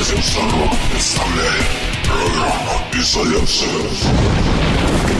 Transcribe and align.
разных 0.00 0.24
сторон 0.24 0.70
представляет 0.90 1.66
программа 2.06 2.82
«Изоляция». 2.94 5.19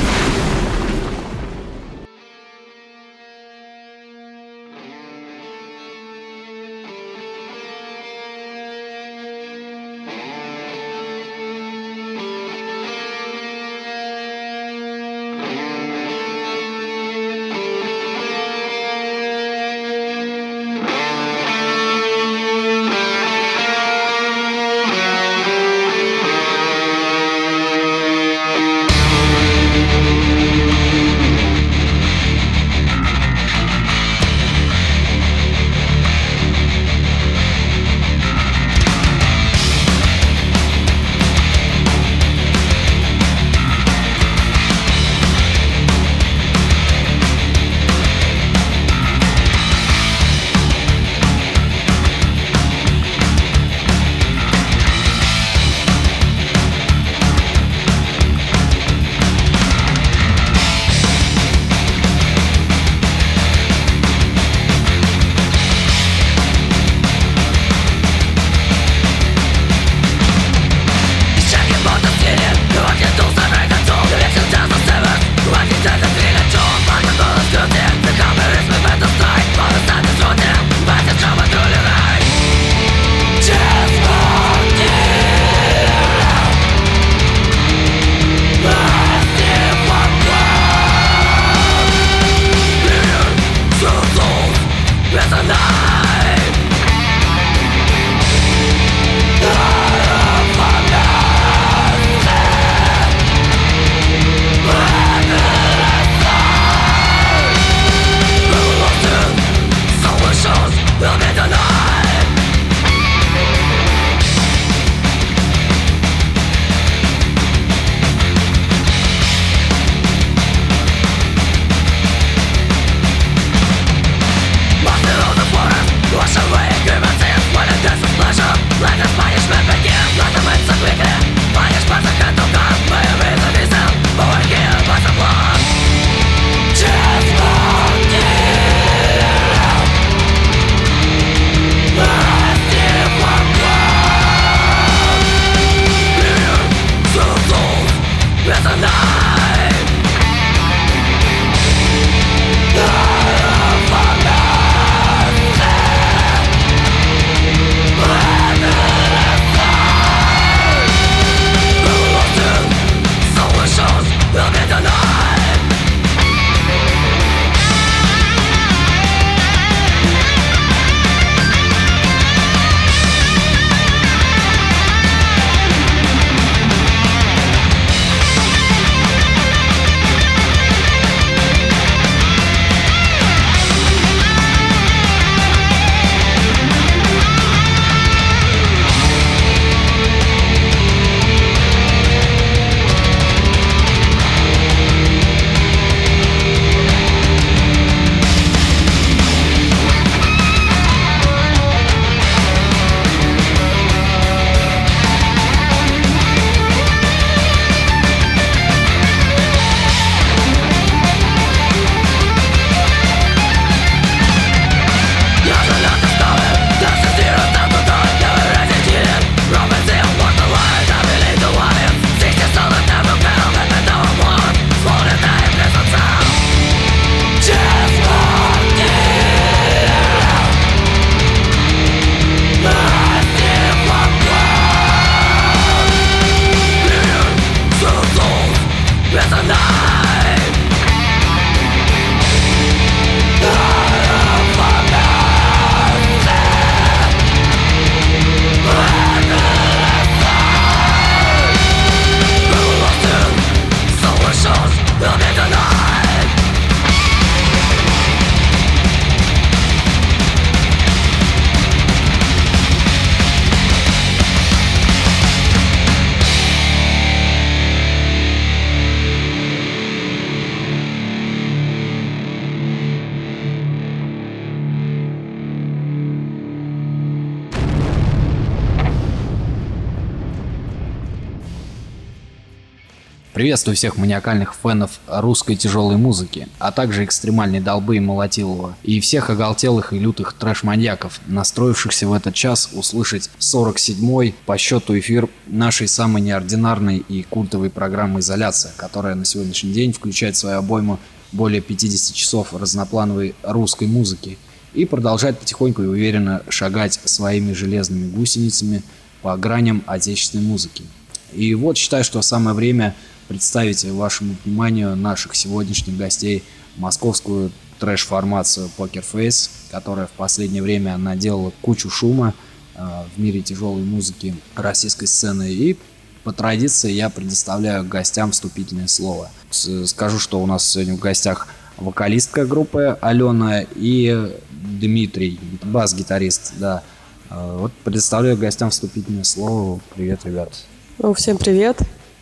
Приветствую 283.51 283.75
всех 283.75 283.97
маниакальных 283.97 284.55
фенов 284.63 285.01
русской 285.09 285.57
тяжелой 285.57 285.97
музыки, 285.97 286.47
а 286.61 286.71
также 286.71 287.05
экстремальной 287.05 287.59
долбы 287.59 287.97
и 287.97 287.99
молотилова, 287.99 288.77
и 288.85 289.01
всех 289.01 289.29
оголтелых 289.29 289.93
и 289.93 289.99
лютых 289.99 290.35
трэш-маньяков, 290.35 291.21
настроившихся 291.27 292.07
в 292.07 292.13
этот 292.13 292.33
час 292.33 292.71
услышать 292.73 293.29
47-й 293.41 294.37
по 294.47 294.57
счету 294.57 294.97
эфир 294.97 295.29
нашей 295.49 295.89
самой 295.89 296.23
неординарной 296.23 296.99
и 296.99 297.25
культовой 297.25 297.71
программы 297.71 298.21
«Изоляция», 298.21 298.71
которая 298.77 299.17
на 299.17 299.25
сегодняшний 299.25 299.73
день 299.73 299.93
включает 299.93 300.37
в 300.37 300.39
свою 300.39 300.59
обойму 300.59 301.01
более 301.33 301.61
50 301.61 302.15
часов 302.15 302.55
разноплановой 302.55 303.35
русской 303.43 303.89
музыки 303.89 304.39
и 304.75 304.85
продолжает 304.85 305.41
потихоньку 305.41 305.83
и 305.83 305.87
уверенно 305.87 306.45
шагать 306.49 307.01
своими 307.05 307.53
железными 307.53 308.13
гусеницами 308.13 308.85
по 309.23 309.37
граням 309.37 309.83
отечественной 309.89 310.45
музыки. 310.45 310.85
И 311.33 311.55
вот 311.57 311.77
считаю, 311.77 312.05
что 312.05 312.23
самое 312.23 312.55
время 312.55 312.95
представить 313.31 313.85
вашему 313.85 314.35
вниманию 314.45 314.97
наших 314.97 315.37
сегодняшних 315.37 315.97
гостей 315.97 316.43
московскую 316.77 317.53
трэш-формацию 317.79 318.69
Poker 318.77 319.05
Face, 319.13 319.51
которая 319.71 320.09
в 320.09 320.11
последнее 320.11 320.65
время 320.65 320.97
наделала 320.97 321.53
кучу 321.63 321.91
шума 321.91 322.35
э, 322.75 322.81
в 323.15 323.21
мире 323.21 323.41
тяжелой 323.41 323.85
музыки 323.85 324.35
российской 324.57 325.07
сцены. 325.07 325.49
И 325.49 325.79
по 326.25 326.33
традиции 326.33 326.91
я 326.91 327.09
предоставляю 327.09 327.85
гостям 327.85 328.33
вступительное 328.33 328.89
слово. 328.89 329.31
Скажу, 329.51 330.19
что 330.19 330.41
у 330.43 330.47
нас 330.47 330.69
сегодня 330.69 330.97
в 330.97 330.99
гостях 330.99 331.47
вокалистка 331.77 332.45
группы 332.45 332.99
Алена 333.01 333.63
и 333.77 334.37
Дмитрий, 334.51 335.39
бас-гитарист, 335.63 336.55
да. 336.59 336.83
Э, 337.31 337.59
вот 337.61 337.73
предоставляю 337.85 338.37
гостям 338.37 338.71
вступительное 338.71 339.23
слово. 339.23 339.81
Привет, 339.95 340.25
ребят. 340.25 340.53
Ну, 340.99 341.15
всем 341.15 341.39
привет. 341.39 341.79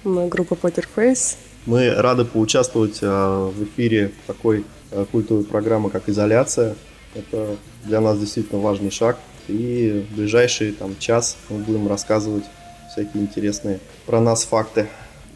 Мы 0.08 0.26
группа 0.28 0.54
Pokerface. 0.54 1.36
Мы 1.66 1.90
рады 1.90 2.24
поучаствовать 2.24 3.00
а, 3.02 3.50
в 3.50 3.62
эфире 3.64 4.12
такой 4.26 4.64
а, 4.90 5.04
культовой 5.04 5.44
программы, 5.44 5.90
как 5.90 6.08
«Изоляция». 6.08 6.76
Это 7.14 7.56
для 7.84 8.00
нас 8.00 8.18
действительно 8.18 8.58
важный 8.58 8.90
шаг. 8.90 9.18
И 9.48 10.06
в 10.08 10.16
ближайший 10.16 10.72
там, 10.72 10.96
час 10.98 11.36
мы 11.50 11.58
будем 11.58 11.86
рассказывать 11.88 12.44
всякие 12.90 13.22
интересные 13.22 13.80
про 14.06 14.20
нас 14.20 14.44
факты. 14.44 14.88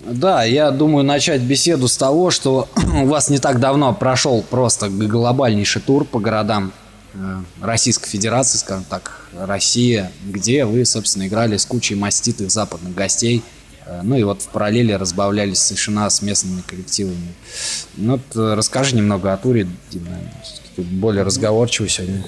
Да, 0.07 0.43
я 0.43 0.71
думаю 0.71 1.05
начать 1.05 1.43
беседу 1.43 1.87
с 1.87 1.99
того, 1.99 2.31
что 2.31 2.67
у 3.03 3.07
вас 3.07 3.29
не 3.29 3.39
так 3.39 3.61
давно 3.61 3.93
прошел 3.93 4.43
просто 4.43 4.89
глобальнейший 4.89 5.83
тур 5.83 6.07
по 6.07 6.19
городам 6.19 6.73
э, 7.13 7.19
Российской 7.61 8.09
Федерации, 8.09 8.57
скажем 8.57 8.85
так, 8.89 9.27
Россия, 9.39 10.11
где 10.25 10.65
вы, 10.65 10.87
собственно, 10.87 11.27
играли 11.27 11.59
с 11.59 11.67
кучей 11.67 11.95
маститых 11.95 12.51
западных 12.51 12.95
гостей– 12.95 13.43
ну 14.03 14.17
и 14.17 14.23
вот 14.23 14.43
в 14.43 14.49
параллели 14.49 14.93
разбавлялись 14.93 15.59
совершенно 15.59 16.09
с 16.09 16.23
местными 16.23 16.63
коллективами. 16.67 17.35
Ну 17.97 18.13
вот 18.13 18.37
э, 18.37 18.55
расскажи 18.55 18.97
немного 18.97 19.33
о 19.33 19.37
туре, 19.37 19.67
Дима. 19.91 20.19
Ты 20.77 20.83
более 20.83 21.23
разговорчивый 21.23 21.91
сегодня. 21.91 22.25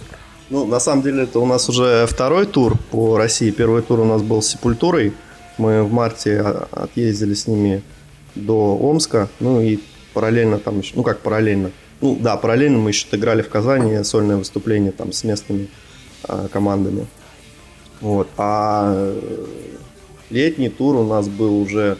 Ну, 0.50 0.66
на 0.66 0.78
самом 0.78 1.02
деле, 1.02 1.22
это 1.22 1.38
у 1.38 1.46
нас 1.46 1.68
уже 1.68 2.06
второй 2.06 2.46
тур 2.46 2.76
по 2.90 3.16
России. 3.16 3.50
Первый 3.50 3.82
тур 3.82 4.00
у 4.00 4.04
нас 4.04 4.22
был 4.22 4.42
с 4.42 4.48
Сепультурой. 4.48 5.14
Мы 5.56 5.82
в 5.82 5.92
марте 5.92 6.40
а, 6.40 6.68
отъездили 6.70 7.34
с 7.34 7.46
ними 7.46 7.82
до 8.34 8.76
Омска. 8.76 9.28
Ну 9.40 9.60
и 9.62 9.78
параллельно 10.12 10.58
там 10.58 10.80
еще, 10.80 10.92
ну 10.96 11.02
как 11.02 11.20
параллельно, 11.20 11.70
ну 12.00 12.16
да, 12.20 12.36
параллельно 12.36 12.78
мы 12.78 12.90
еще 12.90 13.06
играли 13.12 13.42
в 13.42 13.48
Казани 13.48 14.02
сольное 14.04 14.36
выступление 14.36 14.92
там 14.92 15.12
с 15.12 15.24
местными 15.24 15.68
а, 16.24 16.48
командами. 16.48 17.06
Вот. 18.00 18.28
А 18.36 19.16
Летний 20.34 20.68
тур 20.68 20.96
у 20.96 21.04
нас 21.04 21.28
был 21.28 21.60
уже 21.60 21.96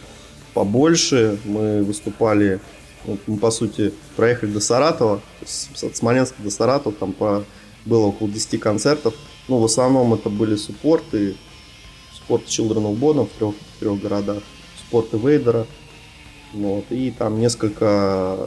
побольше. 0.53 1.39
Мы 1.45 1.81
выступали, 1.83 2.59
ну, 3.05 3.17
мы, 3.27 3.37
по 3.37 3.49
сути, 3.49 3.93
проехали 4.17 4.51
до 4.51 4.59
Саратова, 4.59 5.21
от 5.41 5.95
Смоленска 5.95 6.43
до 6.43 6.51
Саратова, 6.51 6.93
там 6.93 7.13
по, 7.13 7.45
было 7.85 8.07
около 8.07 8.29
10 8.29 8.59
концертов. 8.59 9.13
Ну, 9.47 9.59
в 9.59 9.63
основном 9.63 10.13
это 10.13 10.27
были 10.27 10.57
суппорты, 10.57 11.37
спорт 12.13 12.43
Children 12.47 12.91
of 12.91 12.99
Bodom 12.99 13.29
в 13.33 13.37
трех, 13.37 13.55
в 13.55 13.79
трех 13.79 14.01
городах, 14.01 14.43
спорты 14.85 15.17
Вейдера, 15.17 15.65
вот, 16.51 16.83
и 16.89 17.11
там 17.11 17.39
несколько 17.39 18.37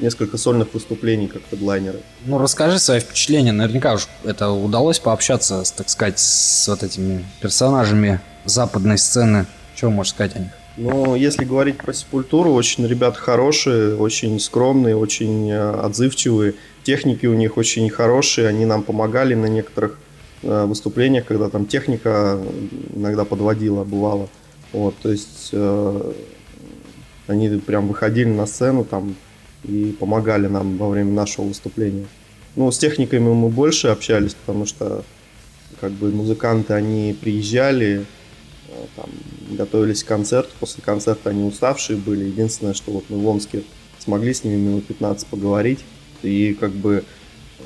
несколько 0.00 0.38
сольных 0.38 0.74
выступлений 0.74 1.28
как 1.28 1.42
хедлайнеры. 1.48 2.00
Ну, 2.26 2.38
расскажи 2.38 2.80
свои 2.80 2.98
впечатления. 2.98 3.52
Наверняка 3.52 3.94
уж 3.94 4.08
это 4.24 4.50
удалось 4.50 4.98
пообщаться, 4.98 5.62
так 5.76 5.88
сказать, 5.88 6.18
с 6.18 6.66
вот 6.66 6.82
этими 6.82 7.24
персонажами 7.40 8.20
западной 8.44 8.98
сцены. 8.98 9.46
Что 9.74 9.90
можешь 9.90 10.12
сказать 10.12 10.36
о 10.36 10.38
них? 10.40 10.50
Ну, 10.76 11.14
если 11.14 11.44
говорить 11.44 11.78
про 11.78 11.92
Сепультуру, 11.92 12.52
очень 12.52 12.86
ребята 12.86 13.16
хорошие, 13.16 13.96
очень 13.96 14.40
скромные, 14.40 14.96
очень 14.96 15.48
э, 15.48 15.70
отзывчивые. 15.70 16.54
Техники 16.82 17.26
у 17.26 17.34
них 17.34 17.56
очень 17.56 17.88
хорошие, 17.90 18.48
они 18.48 18.66
нам 18.66 18.82
помогали 18.82 19.34
на 19.34 19.46
некоторых 19.46 19.98
э, 20.42 20.64
выступлениях, 20.64 21.26
когда 21.26 21.48
там 21.48 21.66
техника 21.66 22.40
иногда 22.92 23.24
подводила, 23.24 23.84
бывало. 23.84 24.28
Вот, 24.72 24.96
то 25.00 25.12
есть 25.12 25.50
э, 25.52 26.12
они 27.28 27.48
прям 27.60 27.86
выходили 27.86 28.28
на 28.28 28.46
сцену 28.46 28.84
там 28.84 29.14
и 29.62 29.96
помогали 29.98 30.48
нам 30.48 30.76
во 30.76 30.88
время 30.88 31.12
нашего 31.12 31.46
выступления. 31.46 32.06
Ну, 32.56 32.70
с 32.70 32.78
техниками 32.78 33.32
мы 33.32 33.48
больше 33.48 33.88
общались, 33.88 34.34
потому 34.34 34.66
что 34.66 35.04
как 35.80 35.92
бы 35.92 36.10
музыканты, 36.10 36.72
они 36.74 37.16
приезжали, 37.20 38.04
там, 38.96 39.10
готовились 39.50 40.02
к 40.02 40.06
концерту, 40.06 40.50
после 40.60 40.82
концерта 40.82 41.30
они 41.30 41.44
уставшие 41.44 41.96
были. 41.96 42.24
Единственное, 42.24 42.74
что 42.74 42.92
вот 42.92 43.04
мы 43.08 43.18
в 43.18 43.26
Омске 43.26 43.62
смогли 43.98 44.34
с 44.34 44.44
ними 44.44 44.56
минут 44.56 44.86
15 44.86 45.26
поговорить. 45.26 45.80
И 46.22 46.54
как 46.54 46.72
бы 46.72 47.04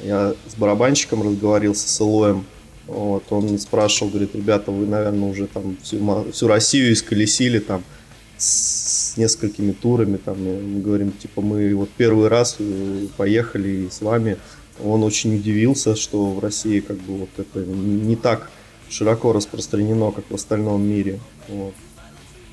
я 0.02 0.34
с 0.46 0.54
барабанщиком 0.54 1.22
разговорился 1.22 1.88
с 1.88 2.00
Илоем. 2.00 2.44
Вот, 2.86 3.24
он 3.30 3.58
спрашивал, 3.58 4.10
говорит, 4.10 4.34
ребята, 4.34 4.70
вы, 4.70 4.86
наверное, 4.86 5.28
уже 5.28 5.46
там 5.46 5.76
всю, 5.82 6.30
всю 6.32 6.48
Россию 6.48 6.92
исколесили 6.92 7.58
там 7.58 7.84
с 8.38 9.16
несколькими 9.16 9.72
турами. 9.72 10.16
Там, 10.16 10.42
мы 10.42 10.80
говорим, 10.80 11.12
типа, 11.12 11.42
мы 11.42 11.74
вот 11.74 11.90
первый 11.96 12.28
раз 12.28 12.56
э, 12.58 13.06
поехали 13.16 13.88
с 13.90 14.00
вами. 14.00 14.38
Он 14.82 15.02
очень 15.02 15.36
удивился, 15.36 15.96
что 15.96 16.30
в 16.30 16.38
России 16.38 16.80
как 16.80 16.96
бы 16.98 17.18
вот 17.18 17.30
это 17.36 17.58
не 17.60 18.16
так 18.16 18.50
широко 18.90 19.32
распространено, 19.32 20.10
как 20.10 20.24
в 20.30 20.34
остальном 20.34 20.82
мире. 20.82 21.20
Вот. 21.48 21.74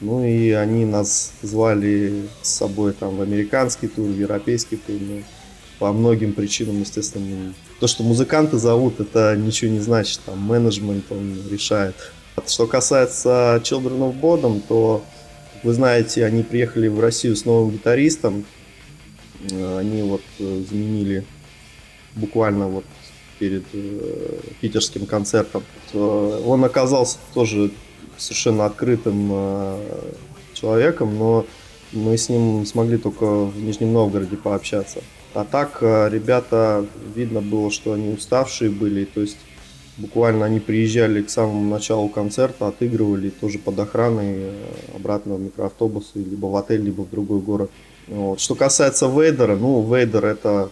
Ну 0.01 0.25
и 0.25 0.51
они 0.51 0.85
нас 0.85 1.31
звали 1.41 2.27
с 2.41 2.49
собой 2.49 2.93
там 2.93 3.17
в 3.17 3.21
американский 3.21 3.87
тур, 3.87 4.07
в 4.07 4.17
европейский 4.17 4.75
тур. 4.75 4.97
Ну, 4.99 5.23
по 5.79 5.91
многим 5.91 6.33
причинам, 6.33 6.79
естественно. 6.79 7.53
То, 7.79 7.87
что 7.87 8.03
музыканты 8.03 8.57
зовут, 8.57 8.99
это 8.99 9.35
ничего 9.35 9.71
не 9.71 9.79
значит. 9.79 10.21
Там 10.25 10.39
менеджмент 10.39 11.05
он 11.11 11.37
решает. 11.49 11.95
Что 12.47 12.67
касается 12.67 13.61
Children 13.63 13.99
of 13.99 14.19
Bodom, 14.19 14.61
то, 14.65 15.03
вы 15.63 15.73
знаете, 15.73 16.25
они 16.25 16.43
приехали 16.43 16.87
в 16.87 16.99
Россию 16.99 17.35
с 17.35 17.45
новым 17.45 17.71
гитаристом. 17.71 18.45
Они 19.51 20.01
вот 20.01 20.21
э, 20.39 20.63
заменили 20.69 21.25
буквально 22.15 22.67
вот 22.67 22.85
перед 23.45 23.63
э, 23.73 24.39
питерским 24.59 25.05
концертом. 25.05 25.63
Он 25.93 26.63
оказался 26.65 27.17
тоже 27.35 27.69
совершенно 28.17 28.65
открытым 28.65 29.29
э, 29.31 29.79
человеком, 30.53 31.15
но 31.17 31.45
мы 31.91 32.17
с 32.17 32.27
ним 32.29 32.65
смогли 32.65 32.97
только 32.97 33.45
в 33.45 33.61
Нижнем 33.61 33.93
Новгороде 33.93 34.35
пообщаться. 34.35 35.01
А 35.35 35.43
так 35.43 35.77
э, 35.81 36.09
ребята, 36.11 36.85
видно 37.15 37.41
было, 37.41 37.69
что 37.69 37.93
они 37.93 38.13
уставшие 38.13 38.71
были, 38.71 39.05
то 39.05 39.21
есть 39.21 39.37
буквально 39.97 40.45
они 40.45 40.59
приезжали 40.59 41.21
к 41.21 41.29
самому 41.29 41.69
началу 41.69 42.09
концерта, 42.09 42.67
отыгрывали 42.67 43.29
тоже 43.29 43.59
под 43.59 43.77
охраной 43.79 44.35
э, 44.37 44.53
обратно 44.95 45.35
в 45.35 45.41
микроавтобусы, 45.41 46.17
либо 46.19 46.47
в 46.47 46.55
отель, 46.55 46.81
либо 46.81 47.01
в 47.01 47.11
другой 47.11 47.41
город. 47.41 47.69
Вот. 48.07 48.39
Что 48.39 48.55
касается 48.55 49.07
Вейдера, 49.07 49.55
ну, 49.55 49.83
Вейдер 49.83 50.25
это 50.25 50.71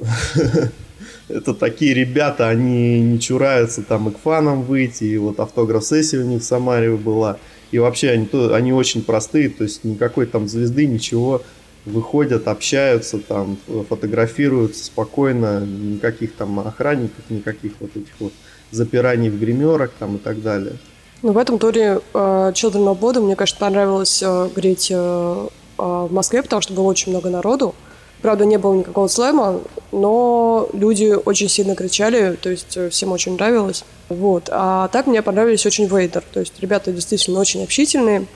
это 1.30 1.54
такие 1.54 1.94
ребята, 1.94 2.48
они 2.48 3.00
не 3.00 3.20
чураются 3.20 3.82
там 3.82 4.08
и 4.08 4.12
к 4.12 4.18
фанам 4.18 4.62
выйти, 4.62 5.04
и 5.04 5.18
вот 5.18 5.40
автограф-сессия 5.40 6.20
у 6.20 6.24
них 6.24 6.42
в 6.42 6.44
Самаре 6.44 6.96
была. 6.96 7.38
И 7.70 7.78
вообще 7.78 8.10
они, 8.10 8.26
то, 8.26 8.54
они 8.54 8.72
очень 8.72 9.02
простые, 9.02 9.48
то 9.48 9.64
есть 9.64 9.84
никакой 9.84 10.26
там 10.26 10.48
звезды, 10.48 10.86
ничего. 10.86 11.42
Выходят, 11.86 12.46
общаются, 12.46 13.18
там, 13.18 13.56
фотографируются 13.88 14.84
спокойно, 14.84 15.64
никаких 15.64 16.34
там 16.34 16.60
охранников, 16.60 17.24
никаких 17.30 17.72
вот 17.80 17.90
этих 17.96 18.12
вот 18.18 18.32
запираний 18.70 19.30
в 19.30 19.40
гримерах 19.40 19.90
там 19.98 20.16
и 20.16 20.18
так 20.18 20.42
далее. 20.42 20.74
Ну, 21.22 21.32
в 21.32 21.38
этом 21.38 21.58
туре 21.58 22.00
uh, 22.12 22.52
Children 22.52 22.94
of 22.94 22.98
Bodom, 22.98 23.20
мне, 23.22 23.36
конечно, 23.36 23.58
понравилось 23.58 24.22
uh, 24.22 24.50
говорить 24.52 24.90
uh, 24.90 25.50
uh, 25.78 26.08
в 26.08 26.12
Москве, 26.12 26.42
потому 26.42 26.62
что 26.62 26.74
было 26.74 26.84
очень 26.84 27.12
много 27.12 27.30
народу. 27.30 27.74
Правда, 28.22 28.44
не 28.44 28.58
было 28.58 28.74
никакого 28.74 29.08
слэма, 29.08 29.60
но 29.92 30.68
люди 30.72 31.16
очень 31.24 31.48
сильно 31.48 31.74
кричали, 31.74 32.36
то 32.36 32.50
есть 32.50 32.76
э, 32.76 32.90
всем 32.90 33.12
очень 33.12 33.34
нравилось. 33.34 33.84
Вот. 34.10 34.48
А 34.52 34.88
так 34.88 35.06
мне 35.06 35.22
понравились 35.22 35.64
очень 35.64 35.86
Вейдер. 35.86 36.22
То 36.32 36.40
есть 36.40 36.60
ребята 36.60 36.92
действительно 36.92 37.40
очень 37.40 37.62
общительные. 37.62 38.26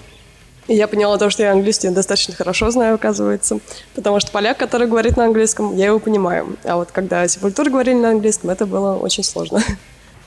И 0.67 0.75
я 0.75 0.89
поняла 0.89 1.19
то, 1.19 1.29
что 1.29 1.43
я 1.43 1.53
английский 1.53 1.91
достаточно 1.91 2.35
хорошо 2.35 2.71
знаю, 2.71 2.95
оказывается. 2.95 3.59
Потому 3.95 4.21
что 4.21 4.31
поляк, 4.31 4.57
который 4.57 4.87
говорит 4.89 5.17
на 5.17 5.27
английском, 5.27 5.77
я 5.77 5.87
его 5.87 5.99
понимаю. 5.99 6.57
А 6.65 6.77
вот 6.77 6.91
когда 6.91 7.29
Сепультура 7.29 7.69
говорили 7.69 7.97
на 7.97 8.11
английском, 8.11 8.51
это 8.51 8.65
было 8.67 8.97
очень 8.97 9.25
сложно. 9.25 9.63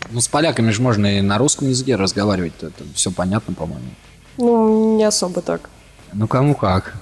Ну, 0.10 0.22
с 0.22 0.28
поляками 0.30 0.70
же 0.72 0.82
можно 0.82 1.18
и 1.18 1.22
на 1.22 1.38
русском 1.38 1.68
языке 1.68 1.98
разговаривать. 1.98 2.54
Это 2.62 2.84
все 2.96 3.12
понятно, 3.12 3.54
по-моему. 3.54 3.90
Ну, 4.38 4.96
не 4.96 5.04
особо 5.04 5.42
так. 5.42 5.70
Ну, 6.14 6.30
кому 6.30 6.56
как. 6.56 6.94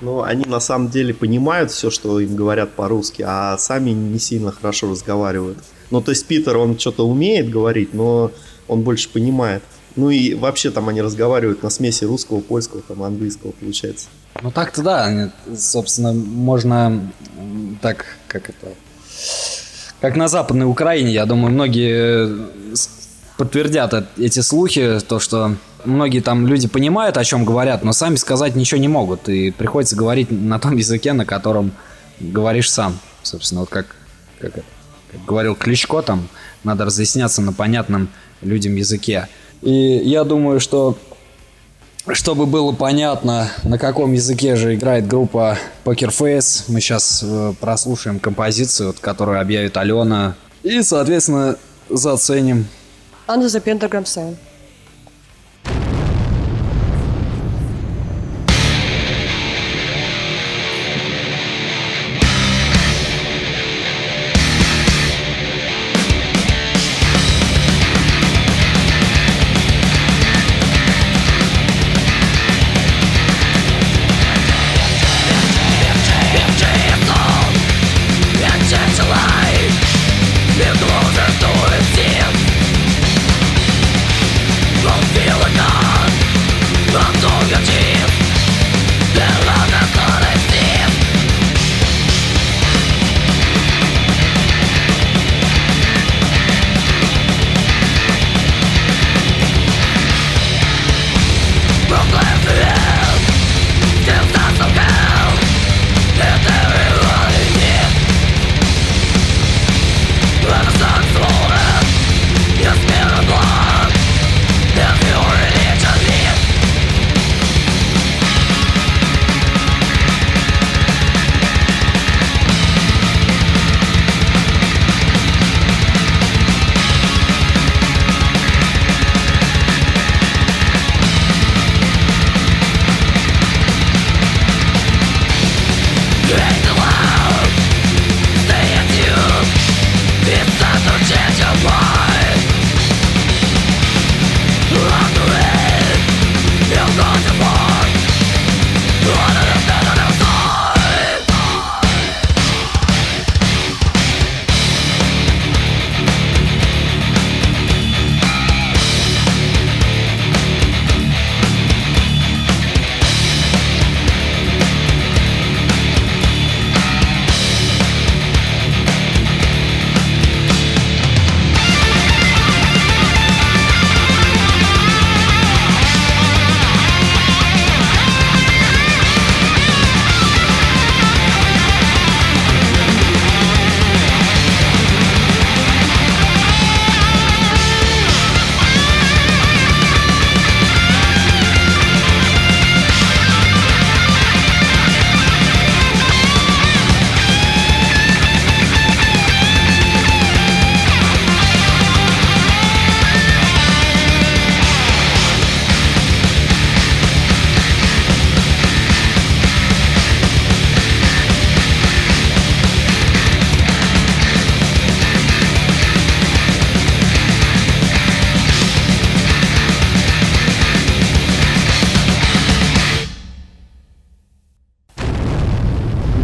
Ну, 0.00 0.22
они 0.22 0.44
на 0.46 0.60
самом 0.60 0.88
деле 0.88 1.12
понимают 1.12 1.70
все, 1.70 1.90
что 1.90 2.20
им 2.20 2.34
говорят 2.34 2.70
по-русски, 2.70 3.24
а 3.26 3.58
сами 3.58 3.90
не 3.90 4.18
сильно 4.18 4.50
хорошо 4.50 4.90
разговаривают. 4.90 5.58
Ну, 5.90 6.00
то 6.00 6.10
есть 6.10 6.26
Питер, 6.26 6.56
он 6.56 6.78
что-то 6.78 7.06
умеет 7.06 7.50
говорить, 7.50 7.92
но 7.92 8.30
он 8.68 8.82
больше 8.82 9.08
понимает. 9.10 9.62
Ну 9.96 10.10
и 10.10 10.34
вообще 10.34 10.70
там 10.70 10.88
они 10.88 11.02
разговаривают 11.02 11.62
на 11.62 11.70
смеси 11.70 12.04
русского, 12.04 12.40
польского, 12.40 12.80
там 12.82 13.02
английского 13.02 13.50
получается. 13.50 14.08
Ну 14.40 14.50
так-то 14.50 14.82
да, 14.82 15.32
собственно, 15.56 16.12
можно 16.12 17.12
так, 17.82 18.06
как 18.28 18.50
это, 18.50 18.68
как 20.00 20.16
на 20.16 20.28
Западной 20.28 20.66
Украине, 20.66 21.10
я 21.12 21.26
думаю, 21.26 21.52
многие 21.52 22.28
э, 22.28 22.46
подтвердят 23.36 23.92
эти 24.16 24.40
слухи, 24.40 25.00
то, 25.00 25.18
что 25.18 25.56
многие 25.84 26.20
там 26.20 26.46
люди 26.46 26.68
понимают, 26.68 27.16
о 27.16 27.24
чем 27.24 27.44
говорят, 27.44 27.84
но 27.84 27.92
сами 27.92 28.16
сказать 28.16 28.56
ничего 28.56 28.80
не 28.80 28.88
могут, 28.88 29.28
и 29.28 29.50
приходится 29.50 29.96
говорить 29.96 30.30
на 30.30 30.58
том 30.58 30.76
языке, 30.76 31.12
на 31.12 31.24
котором 31.24 31.72
говоришь 32.20 32.70
сам. 32.70 32.98
Собственно, 33.22 33.62
вот 33.62 33.70
как, 33.70 33.96
как, 34.40 34.54
как 34.54 35.24
говорил 35.26 35.54
Кличко, 35.54 36.02
там 36.02 36.28
надо 36.64 36.84
разъясняться 36.84 37.42
на 37.42 37.52
понятном 37.52 38.08
людям 38.42 38.76
языке. 38.76 39.28
И 39.62 39.70
я 39.70 40.24
думаю, 40.24 40.60
что 40.60 40.96
чтобы 42.08 42.46
было 42.46 42.72
понятно, 42.72 43.50
на 43.62 43.78
каком 43.78 44.12
языке 44.12 44.56
же 44.56 44.74
играет 44.74 45.06
группа 45.06 45.58
Poker 45.84 46.08
Face, 46.08 46.64
мы 46.68 46.80
сейчас 46.80 47.22
э, 47.22 47.52
прослушаем 47.60 48.18
композицию, 48.18 48.94
которую 49.00 49.40
объявит 49.40 49.76
Алена, 49.76 50.34
и, 50.62 50.82
соответственно, 50.82 51.56
заценим. 51.88 52.66
Under 53.28 53.46
the 53.46 53.62
Pentagram 53.62 54.04
Sign. 54.04 54.36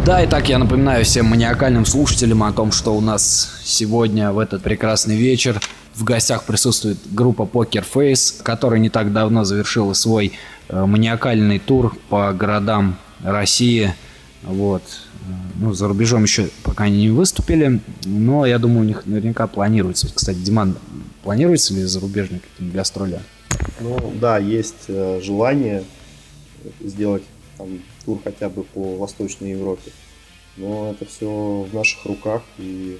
Да, 0.07 0.23
и 0.23 0.25
так 0.25 0.47
я 0.47 0.57
напоминаю 0.57 1.03
всем 1.03 1.25
маниакальным 1.25 1.85
слушателям 1.85 2.41
о 2.43 2.53
том, 2.53 2.71
что 2.71 2.95
у 2.95 3.01
нас 3.01 3.59
сегодня 3.65 4.31
в 4.31 4.39
этот 4.39 4.63
прекрасный 4.63 5.17
вечер 5.17 5.59
в 5.95 6.05
гостях 6.05 6.45
присутствует 6.45 6.97
группа 7.11 7.41
Poker 7.41 7.83
Face, 7.93 8.41
которая 8.41 8.79
не 8.79 8.89
так 8.89 9.11
давно 9.11 9.43
завершила 9.43 9.91
свой 9.91 10.31
э, 10.69 10.85
маниакальный 10.85 11.59
тур 11.59 11.93
по 12.07 12.31
городам 12.31 12.95
России. 13.21 13.93
Вот. 14.43 14.81
Ну, 15.59 15.73
за 15.73 15.89
рубежом 15.89 16.23
еще 16.23 16.47
пока 16.63 16.85
они 16.85 16.99
не 16.99 17.09
выступили, 17.09 17.81
но 18.05 18.45
я 18.45 18.59
думаю, 18.59 18.83
у 18.83 18.85
них 18.85 19.05
наверняка 19.07 19.45
планируется. 19.47 20.07
Кстати, 20.15 20.37
Диман, 20.37 20.77
планируется 21.21 21.73
ли 21.73 21.83
зарубежные 21.83 22.39
какие-нибудь 22.39 22.77
гастроли? 22.77 23.19
Ну, 23.81 24.13
да, 24.21 24.37
есть 24.37 24.85
э, 24.87 25.19
желание 25.21 25.83
сделать 26.79 27.23
там, 27.57 27.81
тур 28.05 28.19
хотя 28.23 28.49
бы 28.49 28.63
по 28.63 28.97
Восточной 28.97 29.51
Европе. 29.51 29.91
Но 30.57 30.91
это 30.91 31.05
все 31.05 31.67
в 31.69 31.73
наших 31.73 32.05
руках, 32.05 32.41
и 32.57 32.97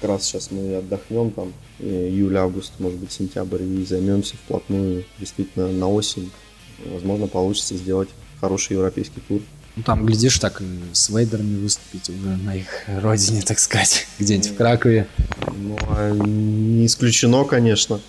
как 0.00 0.10
раз 0.10 0.24
сейчас 0.24 0.50
мы 0.50 0.76
отдохнем 0.76 1.30
там 1.30 1.52
июль, 1.78 2.36
август, 2.36 2.72
может 2.78 2.98
быть, 2.98 3.12
сентябрь, 3.12 3.62
и 3.62 3.84
займемся 3.84 4.36
вплотную 4.36 5.04
действительно 5.18 5.68
на 5.68 5.88
осень. 5.88 6.30
Возможно, 6.86 7.26
получится 7.26 7.76
сделать 7.76 8.08
хороший 8.40 8.74
европейский 8.74 9.20
тур. 9.20 9.40
Ну, 9.76 9.82
там, 9.82 10.04
глядишь, 10.04 10.38
так 10.38 10.62
с 10.92 11.10
Вейдерами 11.10 11.62
выступить 11.62 12.10
уже 12.10 12.36
на 12.36 12.56
их 12.56 12.66
родине, 12.86 13.42
так 13.42 13.58
сказать, 13.58 14.06
где-нибудь 14.18 14.50
в 14.50 14.56
Кракове. 14.56 15.06
Ну, 15.56 15.78
а 15.88 16.10
не 16.10 16.86
исключено, 16.86 17.44
конечно. 17.44 18.00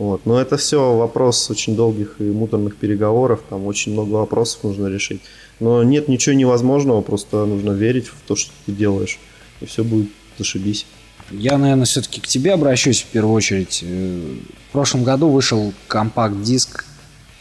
Вот. 0.00 0.24
Но 0.24 0.40
это 0.40 0.56
все 0.56 0.96
вопрос 0.96 1.50
очень 1.50 1.76
долгих 1.76 2.16
и 2.20 2.22
муторных 2.22 2.76
переговоров, 2.76 3.42
там 3.50 3.66
очень 3.66 3.92
много 3.92 4.14
вопросов 4.14 4.64
нужно 4.64 4.86
решить. 4.86 5.20
Но 5.60 5.82
нет 5.82 6.08
ничего 6.08 6.34
невозможного, 6.34 7.02
просто 7.02 7.44
нужно 7.44 7.72
верить 7.72 8.06
в 8.06 8.14
то, 8.26 8.34
что 8.34 8.50
ты 8.64 8.72
делаешь, 8.72 9.18
и 9.60 9.66
все 9.66 9.84
будет 9.84 10.08
зашибись. 10.38 10.86
Я, 11.30 11.58
наверное, 11.58 11.84
все-таки 11.84 12.22
к 12.22 12.26
тебе 12.26 12.54
обращусь 12.54 13.02
в 13.02 13.08
первую 13.08 13.34
очередь. 13.34 13.80
Э, 13.82 14.36
в 14.70 14.72
прошлом 14.72 15.04
году 15.04 15.28
вышел 15.28 15.74
компакт-диск 15.86 16.86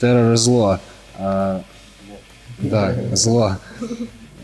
Terror 0.01 0.35
Зло. 0.35 0.79
А, 1.17 1.63
да, 2.57 2.93
зло. 3.13 3.55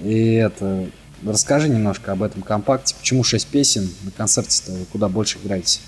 И 0.01 0.35
это... 0.35 0.85
Расскажи 1.25 1.67
немножко 1.67 2.13
об 2.13 2.23
этом 2.23 2.43
компакте. 2.43 2.95
Почему 2.97 3.25
6 3.25 3.47
песен? 3.47 3.89
На 4.03 4.11
концерте-то 4.11 4.71
куда 4.93 5.09
больше 5.09 5.37
играете? 5.39 5.79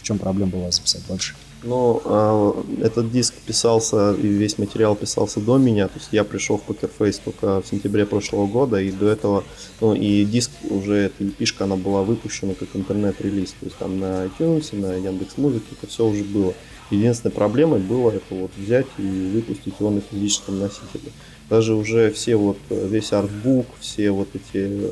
В 0.00 0.02
чем 0.04 0.18
проблема 0.18 0.52
была 0.52 0.70
записать 0.70 1.02
больше? 1.08 1.34
Ну, 1.64 2.02
э, 2.04 2.84
этот 2.84 3.10
диск 3.10 3.34
писался, 3.46 4.12
и 4.12 4.26
весь 4.26 4.58
материал 4.58 4.94
писался 4.94 5.40
до 5.40 5.56
меня. 5.56 5.88
То 5.88 5.98
есть 5.98 6.08
я 6.12 6.22
пришел 6.22 6.58
в 6.58 6.70
Face 6.70 7.20
только 7.24 7.62
в 7.62 7.66
сентябре 7.66 8.04
прошлого 8.04 8.46
года, 8.46 8.78
и 8.78 8.90
до 8.90 9.08
этого, 9.08 9.44
ну, 9.80 9.94
и 9.94 10.24
диск 10.26 10.50
уже, 10.68 10.94
эта 10.94 11.24
EP, 11.24 11.54
она 11.60 11.76
была 11.76 12.02
выпущена 12.02 12.52
как 12.54 12.68
интернет-релиз. 12.74 13.54
То 13.60 13.66
есть 13.66 13.76
там 13.78 13.98
на 13.98 14.26
iTunes, 14.26 14.78
на 14.78 14.94
Яндекс 14.94 15.38
Музыке 15.38 15.64
это 15.72 15.90
все 15.90 16.06
уже 16.06 16.22
было. 16.22 16.52
Единственной 16.90 17.32
проблемой 17.32 17.80
было 17.80 18.10
это 18.10 18.34
вот 18.34 18.50
взять 18.58 18.86
и 18.98 19.30
выпустить 19.32 19.74
его 19.80 19.90
на 19.90 20.02
физическом 20.02 20.60
носителе. 20.60 21.12
Даже 21.48 21.74
уже 21.74 22.10
все 22.10 22.36
вот, 22.36 22.58
весь 22.68 23.12
артбук, 23.12 23.66
все 23.80 24.10
вот 24.10 24.28
эти 24.34 24.68
э, 24.68 24.90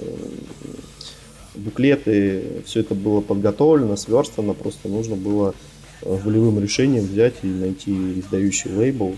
буклеты, 1.55 2.63
все 2.65 2.81
это 2.81 2.95
было 2.95 3.21
подготовлено, 3.21 3.97
сверстано, 3.97 4.55
просто 4.55 4.89
нужно 4.89 5.17
было 5.17 5.55
волевым 6.03 6.61
решением 6.61 7.05
взять 7.05 7.35
и 7.43 7.47
найти 7.47 8.21
издающий 8.21 8.71
лейбл 8.73 9.17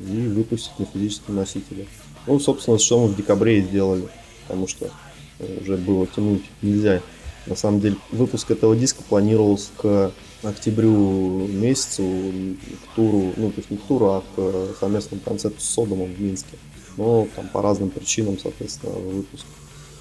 и 0.00 0.28
выпустить 0.28 0.78
на 0.78 0.86
физическом 0.86 1.36
носителе. 1.36 1.86
Ну, 2.26 2.38
собственно, 2.40 2.78
что 2.78 3.00
мы 3.00 3.08
в 3.08 3.16
декабре 3.16 3.60
и 3.60 3.62
сделали, 3.62 4.08
потому 4.42 4.66
что 4.66 4.90
э, 5.38 5.58
уже 5.60 5.76
было 5.76 6.06
тянуть 6.06 6.42
нельзя. 6.62 7.00
На 7.46 7.54
самом 7.54 7.80
деле, 7.80 7.96
выпуск 8.10 8.50
этого 8.50 8.76
диска 8.76 9.02
планировался 9.04 9.68
к 9.76 10.12
октябрю 10.42 11.46
месяцу, 11.46 12.02
к 12.02 12.96
туру, 12.96 13.32
ну, 13.36 13.50
то 13.50 13.58
есть 13.58 13.70
не 13.70 13.76
к 13.76 13.82
туру, 13.82 14.06
а 14.06 14.24
к 14.34 14.78
совместному 14.80 15.22
концерту 15.22 15.60
с 15.60 15.64
Содомом 15.64 16.12
в 16.12 16.20
Минске. 16.20 16.58
Но 16.96 17.28
там 17.36 17.48
по 17.48 17.62
разным 17.62 17.90
причинам, 17.90 18.38
соответственно, 18.38 18.92
выпуск 18.92 19.46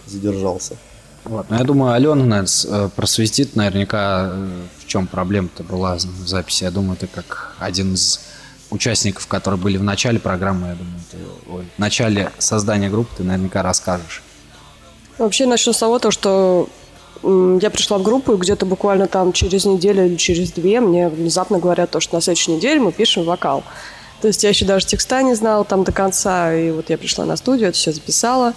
задержался. 0.07 0.77
Вот. 1.25 1.49
Но 1.49 1.57
я 1.57 1.63
думаю, 1.63 1.93
Алена 1.93 2.23
нас 2.23 2.65
э, 2.69 2.89
просветит 2.95 3.55
наверняка, 3.55 4.29
э, 4.31 4.47
в 4.79 4.85
чем 4.85 5.07
проблема-то 5.07 5.63
была 5.63 5.95
в 5.95 6.27
записи. 6.27 6.63
Я 6.63 6.71
думаю, 6.71 6.97
ты 6.97 7.07
как 7.07 7.55
один 7.59 7.95
из 7.95 8.21
участников, 8.69 9.27
которые 9.27 9.59
были 9.59 9.77
в 9.77 9.83
начале 9.83 10.19
программы, 10.19 10.67
я 10.67 10.75
думаю, 10.75 10.99
ты, 11.11 11.17
ой, 11.51 11.65
в 11.75 11.79
начале 11.79 12.31
создания 12.37 12.89
группы 12.89 13.09
ты 13.17 13.23
наверняка 13.23 13.63
расскажешь. 13.63 14.21
Вообще 15.17 15.45
начну 15.45 15.73
с 15.73 15.77
того, 15.77 15.97
то, 15.99 16.11
что 16.11 16.69
я 17.23 17.69
пришла 17.71 17.97
в 17.97 18.03
группу, 18.03 18.33
и 18.33 18.37
где-то 18.37 18.65
буквально 18.65 19.07
там 19.07 19.33
через 19.33 19.65
неделю 19.65 20.05
или 20.05 20.15
через 20.15 20.51
две 20.51 20.79
мне 20.79 21.09
внезапно 21.09 21.57
говорят 21.57 21.89
то, 21.89 21.99
что 21.99 22.15
на 22.15 22.21
следующей 22.21 22.51
неделе 22.51 22.79
мы 22.79 22.91
пишем 22.91 23.23
вокал. 23.23 23.63
То 24.21 24.27
есть 24.27 24.43
я 24.43 24.49
еще 24.49 24.65
даже 24.65 24.85
текста 24.85 25.23
не 25.23 25.33
знала 25.33 25.65
там 25.65 25.83
до 25.83 25.91
конца, 25.91 26.53
и 26.53 26.71
вот 26.71 26.89
я 26.89 26.97
пришла 26.97 27.25
на 27.25 27.35
студию, 27.35 27.69
это 27.69 27.77
все 27.77 27.91
записала. 27.91 28.53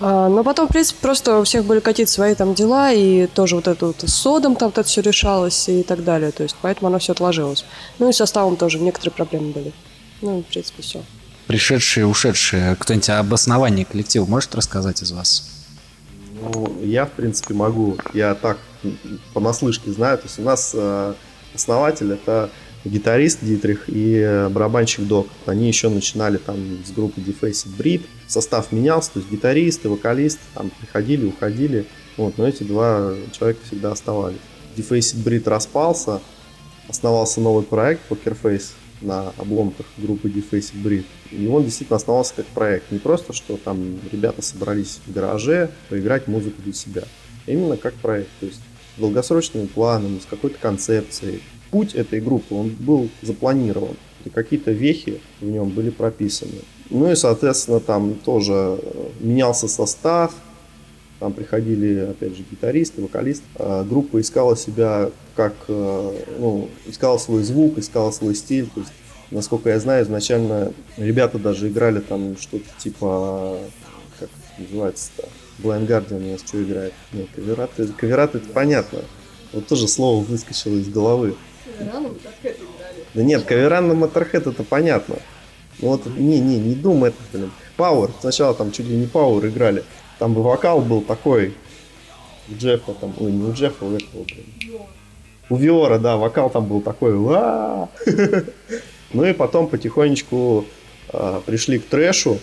А, 0.00 0.28
но 0.28 0.44
потом, 0.44 0.68
в 0.68 0.72
принципе, 0.72 0.98
просто 1.00 1.38
у 1.38 1.44
всех 1.44 1.64
были 1.64 1.80
какие-то 1.80 2.12
свои 2.12 2.34
там 2.34 2.54
дела, 2.54 2.92
и 2.92 3.26
тоже 3.26 3.56
вот 3.56 3.68
это 3.68 3.86
вот 3.86 4.02
с 4.02 4.12
содом 4.12 4.56
там 4.56 4.68
вот 4.68 4.78
это 4.78 4.88
все 4.88 5.00
решалось 5.00 5.68
и 5.68 5.82
так 5.82 6.04
далее. 6.04 6.30
То 6.30 6.42
есть 6.42 6.56
поэтому 6.60 6.88
оно 6.88 6.98
все 6.98 7.12
отложилось. 7.12 7.64
Ну 7.98 8.08
и 8.08 8.12
составом 8.12 8.56
тоже 8.56 8.78
некоторые 8.78 9.14
проблемы 9.14 9.52
были. 9.52 9.72
Ну, 10.22 10.40
в 10.40 10.44
принципе, 10.44 10.82
все. 10.82 11.02
Пришедшие, 11.46 12.06
ушедшие, 12.06 12.76
кто-нибудь 12.76 13.08
об 13.10 13.32
основании 13.32 13.84
коллектива 13.84 14.26
может 14.26 14.54
рассказать 14.54 15.02
из 15.02 15.12
вас? 15.12 15.48
Ну, 16.40 16.76
я, 16.82 17.06
в 17.06 17.12
принципе, 17.12 17.54
могу. 17.54 17.96
Я 18.12 18.34
так 18.34 18.58
понаслышке 19.32 19.92
знаю. 19.92 20.18
То 20.18 20.24
есть 20.24 20.38
у 20.38 20.42
нас 20.42 20.72
э, 20.74 21.14
основатель 21.54 22.12
это 22.12 22.50
гитарист 22.88 23.38
Дитрих 23.42 23.84
и 23.88 24.16
э, 24.18 24.48
барабанщик 24.48 25.06
Док. 25.06 25.28
Они 25.46 25.68
еще 25.68 25.88
начинали 25.88 26.36
там 26.36 26.56
с 26.84 26.90
группы 26.90 27.20
Defaced 27.20 27.68
Breed. 27.76 28.02
Состав 28.26 28.72
менялся, 28.72 29.12
то 29.12 29.18
есть 29.20 29.30
гитарист 29.30 29.84
и 29.84 29.88
вокалист 29.88 30.38
там 30.54 30.70
приходили, 30.70 31.26
уходили. 31.26 31.86
Вот, 32.16 32.38
но 32.38 32.46
эти 32.46 32.62
два 32.62 33.12
человека 33.32 33.60
всегда 33.66 33.92
оставались. 33.92 34.38
Defaced 34.76 35.22
Breed 35.24 35.48
распался, 35.48 36.20
основался 36.88 37.40
новый 37.40 37.64
проект 37.64 38.02
Pokerface 38.10 38.72
на 39.00 39.32
обломках 39.36 39.86
группы 39.98 40.28
Defaced 40.28 40.74
Breed. 40.82 41.04
И 41.30 41.46
он 41.46 41.64
действительно 41.64 41.96
основался 41.96 42.34
как 42.36 42.46
проект. 42.46 42.90
Не 42.90 42.98
просто, 42.98 43.32
что 43.32 43.56
там 43.56 43.98
ребята 44.10 44.42
собрались 44.42 45.00
в 45.06 45.12
гараже 45.12 45.70
поиграть 45.88 46.28
музыку 46.28 46.62
для 46.62 46.72
себя. 46.72 47.04
А 47.46 47.50
именно 47.50 47.76
как 47.76 47.94
проект. 47.94 48.30
То 48.40 48.46
есть 48.46 48.60
долгосрочными 48.96 49.66
планами, 49.66 50.18
с 50.18 50.26
какой-то 50.26 50.58
концепцией, 50.58 51.42
путь 51.70 51.94
этой 51.94 52.20
группы, 52.20 52.54
он 52.54 52.70
был 52.70 53.08
запланирован. 53.22 53.96
И 54.24 54.30
какие-то 54.30 54.72
вехи 54.72 55.20
в 55.40 55.46
нем 55.46 55.70
были 55.70 55.90
прописаны. 55.90 56.62
Ну 56.90 57.10
и, 57.10 57.14
соответственно, 57.14 57.80
там 57.80 58.14
тоже 58.14 58.78
э, 58.80 59.08
менялся 59.20 59.68
состав, 59.68 60.34
там 61.18 61.32
приходили, 61.32 62.10
опять 62.10 62.36
же, 62.36 62.44
гитаристы, 62.50 63.02
вокалисты. 63.02 63.44
А 63.56 63.84
группа 63.84 64.20
искала 64.20 64.56
себя 64.56 65.10
как, 65.34 65.54
э, 65.68 66.12
ну, 66.38 66.68
искала 66.86 67.18
свой 67.18 67.42
звук, 67.42 67.78
искала 67.78 68.10
свой 68.10 68.34
стиль. 68.34 68.66
То 68.74 68.80
есть, 68.80 68.92
насколько 69.30 69.70
я 69.70 69.80
знаю, 69.80 70.04
изначально 70.04 70.72
ребята 70.96 71.38
даже 71.38 71.68
играли 71.68 72.00
там 72.00 72.36
что-то 72.38 72.66
типа, 72.78 73.58
как 74.18 74.28
называется-то, 74.58 75.28
Blind 75.58 75.86
Guardian 75.86 76.28
у 76.28 76.32
нас 76.32 76.40
что 76.40 76.62
играет? 76.62 76.92
Нет, 77.12 77.28
кавераты, 77.34 77.88
кавераты 77.88 78.38
это 78.38 78.48
понятно. 78.48 79.00
Вот 79.52 79.66
тоже 79.66 79.88
слово 79.88 80.22
выскочило 80.22 80.76
из 80.76 80.88
головы. 80.88 81.36
Да 83.14 83.22
нет, 83.22 83.44
каверан 83.44 83.88
на 83.88 83.94
Моторхед 83.94 84.46
это 84.46 84.62
понятно. 84.62 85.16
Ну 85.78 85.88
вот, 85.88 86.06
не, 86.06 86.40
не, 86.40 86.58
не 86.58 86.74
думай 86.74 87.10
это, 87.10 87.18
блин. 87.32 87.50
Пауэр, 87.76 88.10
сначала 88.20 88.54
там 88.54 88.72
чуть 88.72 88.86
ли 88.86 88.96
не 88.96 89.06
Пауэр 89.06 89.46
играли. 89.46 89.84
Там 90.18 90.32
бы 90.32 90.42
вокал 90.42 90.80
был 90.80 91.02
такой, 91.02 91.54
у 92.48 92.54
Джеффа 92.54 92.94
там, 92.94 93.14
ой, 93.18 93.32
не 93.32 93.44
у 93.44 93.52
Джеффа, 93.52 93.84
у 93.84 93.94
этого, 93.94 94.24
блин. 94.24 94.80
У 95.48 95.56
Виора, 95.56 95.98
да, 95.98 96.16
вокал 96.16 96.50
там 96.50 96.66
был 96.66 96.80
такой, 96.80 97.14
Ну 99.12 99.24
и 99.24 99.32
потом 99.32 99.68
потихонечку 99.68 100.66
э, 101.12 101.40
пришли 101.46 101.78
к 101.78 101.86
трэшу, 101.86 102.38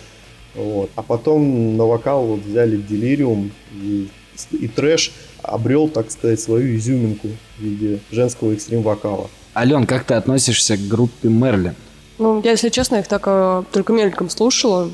вот, 0.54 0.90
а 0.94 1.02
потом 1.02 1.76
на 1.76 1.84
вокал 1.84 2.26
вот 2.26 2.40
взяли 2.40 2.76
Делириум 2.76 3.50
и, 3.72 4.08
и 4.52 4.68
трэш 4.68 5.12
обрел, 5.42 5.88
так 5.88 6.10
сказать, 6.10 6.40
свою 6.40 6.76
изюминку 6.76 7.28
в 7.58 7.62
виде 7.62 8.00
женского 8.10 8.52
экстрим-вокала. 8.52 9.28
Ален, 9.54 9.86
как 9.86 10.04
ты 10.04 10.14
относишься 10.14 10.76
к 10.76 10.88
группе 10.88 11.28
Мерлин? 11.28 11.74
Ну, 12.18 12.40
я, 12.42 12.52
если 12.52 12.68
честно, 12.68 12.96
их 12.96 13.08
так 13.08 13.22
э, 13.26 13.62
только 13.72 13.92
мельком 13.92 14.30
слушала. 14.30 14.90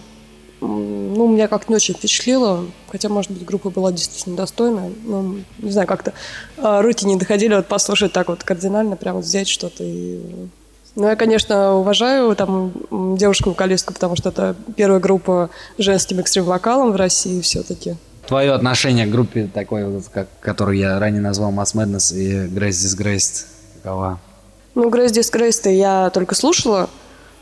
Ну, 0.61 1.29
меня 1.29 1.49
как-то 1.49 1.73
не 1.73 1.77
очень 1.77 1.95
впечатлило. 1.95 2.67
Хотя, 2.89 3.09
может 3.09 3.31
быть, 3.31 3.45
группа 3.45 3.71
была 3.71 3.93
действительно 3.93 4.37
достойная. 4.37 4.91
Ну, 5.05 5.41
не 5.59 5.71
знаю, 5.71 5.87
как-то 5.87 6.13
э, 6.57 6.81
руки 6.81 7.07
не 7.07 7.17
доходили 7.17 7.55
вот 7.55 7.67
послушать 7.67 8.13
так 8.13 8.29
вот 8.29 8.43
кардинально, 8.43 8.97
прямо 8.97 9.21
взять 9.21 9.49
что-то 9.49 9.85
и 9.85 10.21
ну, 10.97 11.09
я, 11.09 11.17
конечно, 11.17 11.77
уважаю 11.77 12.35
там 12.37 12.73
девушку-вокалистку, 13.17 13.95
потому 13.95 14.17
что 14.17 14.31
это 14.31 14.57
первая 14.77 15.01
группа 15.01 15.51
женским 15.79 16.19
экстрим-вокалом 16.19 16.93
в 16.93 16.97
России 16.97 17.41
все-таки 17.41 17.97
твое 18.31 18.53
отношение 18.53 19.07
к 19.07 19.11
группе 19.11 19.51
такой, 19.53 19.85
вот, 19.85 20.05
как, 20.15 20.29
которую 20.39 20.79
я 20.79 21.01
ранее 21.01 21.21
назвал 21.21 21.51
Mass 21.51 21.75
Madness 21.75 22.15
и 22.17 22.47
Grace 22.47 22.79
Disgraced, 22.79 23.47
какова? 23.83 24.21
Ну, 24.77 24.89
Grace 24.89 25.11
Disgraced 25.11 25.69
я 25.73 26.11
только 26.11 26.37
слушала. 26.37 26.89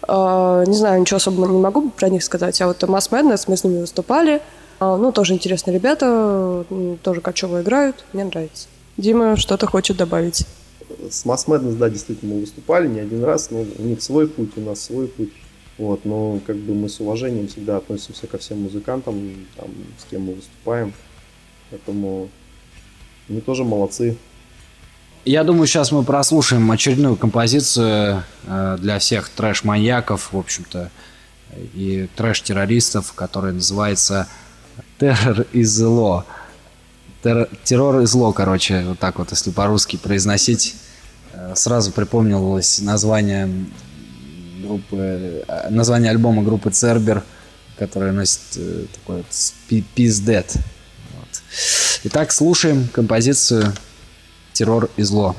Uh, 0.00 0.66
не 0.66 0.74
знаю, 0.74 1.00
ничего 1.00 1.18
особо 1.18 1.46
не 1.46 1.58
могу 1.58 1.90
про 1.90 2.08
них 2.08 2.24
сказать. 2.24 2.58
А 2.62 2.68
вот 2.68 2.82
Mass 2.84 3.10
Madness, 3.10 3.44
мы 3.48 3.58
с 3.58 3.64
ними 3.64 3.80
выступали. 3.80 4.40
Uh, 4.80 4.96
ну, 4.96 5.12
тоже 5.12 5.34
интересные 5.34 5.74
ребята, 5.74 6.64
тоже 7.02 7.20
кочево 7.20 7.60
играют. 7.60 8.06
Мне 8.14 8.24
нравится. 8.24 8.68
Дима 8.96 9.36
что-то 9.36 9.66
хочет 9.66 9.98
добавить. 9.98 10.46
С 11.10 11.24
Madness, 11.24 11.76
да, 11.76 11.88
действительно, 11.90 12.34
мы 12.34 12.40
выступали 12.40 12.88
не 12.88 13.00
один 13.00 13.24
раз, 13.24 13.50
но 13.50 13.64
у 13.78 13.82
них 13.82 14.02
свой 14.02 14.28
путь, 14.28 14.56
у 14.56 14.60
нас 14.60 14.80
свой 14.80 15.08
путь. 15.08 15.32
Вот, 15.76 16.04
но 16.04 16.40
как 16.46 16.56
бы 16.56 16.74
мы 16.74 16.88
с 16.88 16.98
уважением 17.00 17.46
всегда 17.46 17.76
относимся 17.76 18.26
ко 18.26 18.38
всем 18.38 18.62
музыкантам, 18.62 19.46
там, 19.56 19.68
с 19.98 20.10
кем 20.10 20.22
мы 20.22 20.34
выступаем. 20.34 20.92
Поэтому 21.70 22.28
они 23.28 23.40
тоже 23.40 23.64
молодцы. 23.64 24.16
Я 25.24 25.44
думаю, 25.44 25.66
сейчас 25.66 25.92
мы 25.92 26.02
прослушаем 26.04 26.70
очередную 26.70 27.16
композицию 27.16 28.24
э, 28.46 28.76
для 28.80 28.98
всех 28.98 29.28
трэш-маньяков, 29.28 30.32
в 30.32 30.38
общем-то, 30.38 30.90
и 31.74 32.08
трэш-террористов, 32.16 33.12
которая 33.12 33.52
называется 33.52 34.26
«Террор 34.98 35.46
и 35.52 35.62
зло». 35.64 36.24
Террор 37.22 38.00
и 38.00 38.06
зло, 38.06 38.32
короче, 38.32 38.84
вот 38.84 38.98
так 38.98 39.18
вот, 39.18 39.30
если 39.30 39.50
по-русски 39.50 39.96
произносить. 39.96 40.76
э, 41.32 41.54
сразу 41.56 41.92
припомнилось 41.92 42.80
название 42.80 43.48
группы, 44.62 45.44
э, 45.46 45.70
название 45.70 46.10
альбома 46.10 46.42
группы 46.42 46.70
Цербер, 46.70 47.24
которая 47.76 48.12
носит 48.12 48.40
э, 48.56 48.84
такой 48.94 49.16
вот 49.16 49.26
Peace 49.68 50.22
Dead. 50.24 50.46
Вот. 51.16 51.42
Итак, 52.04 52.32
слушаем 52.32 52.88
композицию 52.88 53.72
«Террор 54.52 54.88
и 54.96 55.02
зло». 55.02 55.36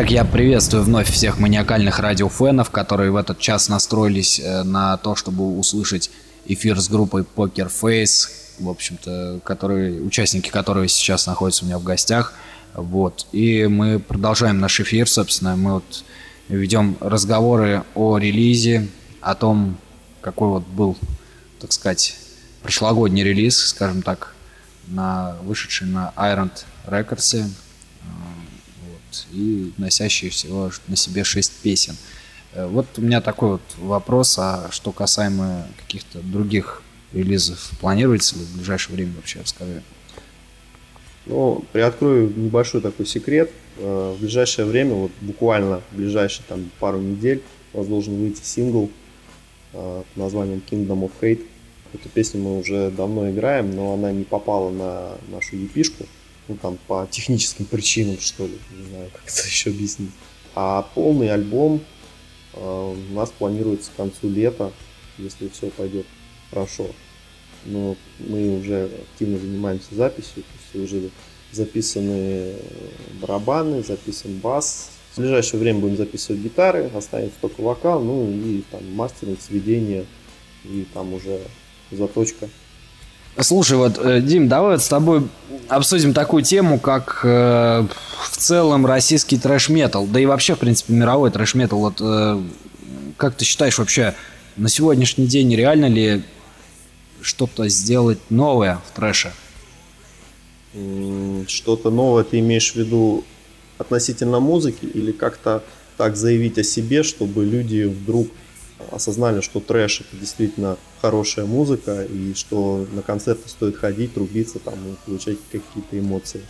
Итак, 0.00 0.12
я 0.12 0.24
приветствую 0.24 0.82
вновь 0.82 1.10
всех 1.10 1.38
маниакальных 1.38 1.98
радиофенов, 1.98 2.70
которые 2.70 3.10
в 3.10 3.16
этот 3.16 3.38
час 3.38 3.68
настроились 3.68 4.40
э, 4.40 4.62
на 4.62 4.96
то, 4.96 5.14
чтобы 5.14 5.58
услышать 5.58 6.10
эфир 6.46 6.80
с 6.80 6.88
группой 6.88 7.20
Poker 7.20 7.70
Face, 7.70 8.30
в 8.58 8.70
общем-то, 8.70 9.40
которые, 9.44 10.00
участники 10.00 10.48
которой 10.48 10.88
сейчас 10.88 11.26
находятся 11.26 11.64
у 11.64 11.66
меня 11.66 11.78
в 11.78 11.82
гостях. 11.82 12.32
Вот. 12.72 13.26
И 13.32 13.66
мы 13.66 13.98
продолжаем 13.98 14.58
наш 14.58 14.80
эфир, 14.80 15.06
собственно, 15.06 15.54
мы 15.54 15.74
вот 15.74 16.04
ведем 16.48 16.96
разговоры 17.00 17.82
о 17.94 18.16
релизе, 18.16 18.88
о 19.20 19.34
том, 19.34 19.76
какой 20.22 20.48
вот 20.48 20.66
был, 20.66 20.96
так 21.60 21.72
сказать, 21.72 22.16
прошлогодний 22.62 23.22
релиз, 23.22 23.66
скажем 23.66 24.00
так, 24.00 24.34
на 24.86 25.36
вышедший 25.42 25.88
на 25.88 26.14
Iron 26.16 26.50
Records 26.86 27.44
и 29.32 29.72
носящие 29.78 30.30
всего 30.30 30.70
на 30.88 30.96
себе 30.96 31.24
шесть 31.24 31.52
песен. 31.62 31.96
Э, 32.52 32.66
вот 32.66 32.86
у 32.96 33.02
меня 33.02 33.20
такой 33.20 33.50
вот 33.50 33.62
вопрос, 33.78 34.38
а 34.38 34.68
что 34.70 34.92
касаемо 34.92 35.66
каких-то 35.78 36.20
других 36.20 36.82
релизов, 37.12 37.72
планируется 37.80 38.36
ли 38.36 38.44
в 38.44 38.56
ближайшее 38.56 38.96
время 38.96 39.12
вообще, 39.16 39.40
расскажи. 39.40 39.82
Ну, 41.26 41.64
приоткрою 41.72 42.32
небольшой 42.34 42.80
такой 42.80 43.06
секрет. 43.06 43.50
Э, 43.78 44.14
в 44.16 44.20
ближайшее 44.20 44.66
время, 44.66 44.94
вот 44.94 45.12
буквально 45.20 45.82
в 45.90 45.96
ближайшие 45.96 46.44
там 46.48 46.70
пару 46.78 46.98
недель, 46.98 47.42
у 47.72 47.78
вас 47.78 47.86
должен 47.86 48.16
выйти 48.16 48.42
сингл 48.42 48.90
э, 49.72 50.02
под 50.08 50.16
названием 50.16 50.62
Kingdom 50.70 51.02
of 51.04 51.12
Hate. 51.20 51.46
Эту 51.92 52.08
песню 52.08 52.40
мы 52.40 52.58
уже 52.58 52.90
давно 52.90 53.30
играем, 53.30 53.74
но 53.74 53.94
она 53.94 54.12
не 54.12 54.24
попала 54.24 54.70
на 54.70 55.12
нашу 55.28 55.56
епишку 55.56 56.06
ну 56.48 56.56
там 56.56 56.78
по 56.86 57.06
техническим 57.10 57.64
причинам, 57.64 58.18
что 58.20 58.46
ли, 58.46 58.58
не 58.76 58.88
знаю, 58.88 59.10
как 59.12 59.22
это 59.26 59.42
еще 59.46 59.70
объяснить. 59.70 60.10
А 60.54 60.82
полный 60.94 61.30
альбом 61.30 61.80
э, 62.54 62.94
у 63.10 63.14
нас 63.14 63.30
планируется 63.30 63.90
к 63.90 63.96
концу 63.96 64.28
лета, 64.28 64.72
если 65.18 65.48
все 65.48 65.70
пойдет 65.70 66.06
хорошо. 66.50 66.86
Но 67.64 67.96
мы 68.18 68.58
уже 68.58 68.90
активно 69.12 69.38
занимаемся 69.38 69.94
записью, 69.94 70.42
то 70.42 70.78
есть 70.78 70.92
уже 70.92 71.10
записаны 71.52 72.54
барабаны, 73.20 73.82
записан 73.82 74.38
бас, 74.38 74.90
В 75.14 75.18
ближайшее 75.18 75.60
время 75.60 75.80
будем 75.80 75.96
записывать 75.96 76.40
гитары, 76.40 76.90
останется 76.94 77.36
только 77.40 77.60
вокал, 77.60 78.02
ну 78.02 78.30
и 78.30 78.62
там 78.70 78.80
мастеринг, 78.94 79.40
сведение 79.40 80.06
и 80.64 80.86
там 80.94 81.12
уже 81.12 81.40
заточка. 81.90 82.48
Слушай, 83.38 83.78
вот, 83.78 83.98
э, 83.98 84.20
Дим, 84.20 84.48
давай 84.48 84.72
вот 84.72 84.82
с 84.82 84.88
тобой 84.88 85.28
обсудим 85.68 86.12
такую 86.12 86.42
тему, 86.42 86.78
как 86.78 87.20
э, 87.22 87.86
в 88.22 88.36
целом 88.36 88.86
российский 88.86 89.38
трэш-метал, 89.38 90.06
да 90.06 90.20
и 90.20 90.26
вообще, 90.26 90.54
в 90.54 90.58
принципе, 90.58 90.92
мировой 90.94 91.30
трэш-метал. 91.30 91.78
Вот, 91.78 92.00
э, 92.00 92.42
как 93.16 93.36
ты 93.36 93.44
считаешь 93.44 93.78
вообще, 93.78 94.14
на 94.56 94.68
сегодняшний 94.68 95.26
день 95.26 95.54
реально 95.54 95.86
ли 95.86 96.22
что-то 97.22 97.68
сделать 97.68 98.18
новое 98.30 98.80
в 98.88 98.96
трэше? 98.96 99.32
Что-то 101.46 101.90
новое 101.90 102.24
ты 102.24 102.40
имеешь 102.40 102.72
в 102.72 102.76
виду 102.76 103.24
относительно 103.78 104.40
музыки 104.40 104.84
или 104.84 105.12
как-то 105.12 105.62
так 105.96 106.16
заявить 106.16 106.58
о 106.58 106.62
себе, 106.62 107.02
чтобы 107.02 107.44
люди 107.44 107.84
вдруг 107.84 108.28
осознали, 108.90 109.40
что 109.40 109.60
трэш 109.60 110.02
это 110.02 110.16
действительно 110.16 110.76
хорошая 111.00 111.46
музыка 111.46 112.04
и 112.04 112.34
что 112.34 112.86
на 112.92 113.02
концерты 113.02 113.48
стоит 113.48 113.76
ходить, 113.76 114.14
трубиться 114.14 114.58
там 114.58 114.74
и 114.74 114.94
получать 115.06 115.38
какие-то 115.50 115.98
эмоции. 115.98 116.42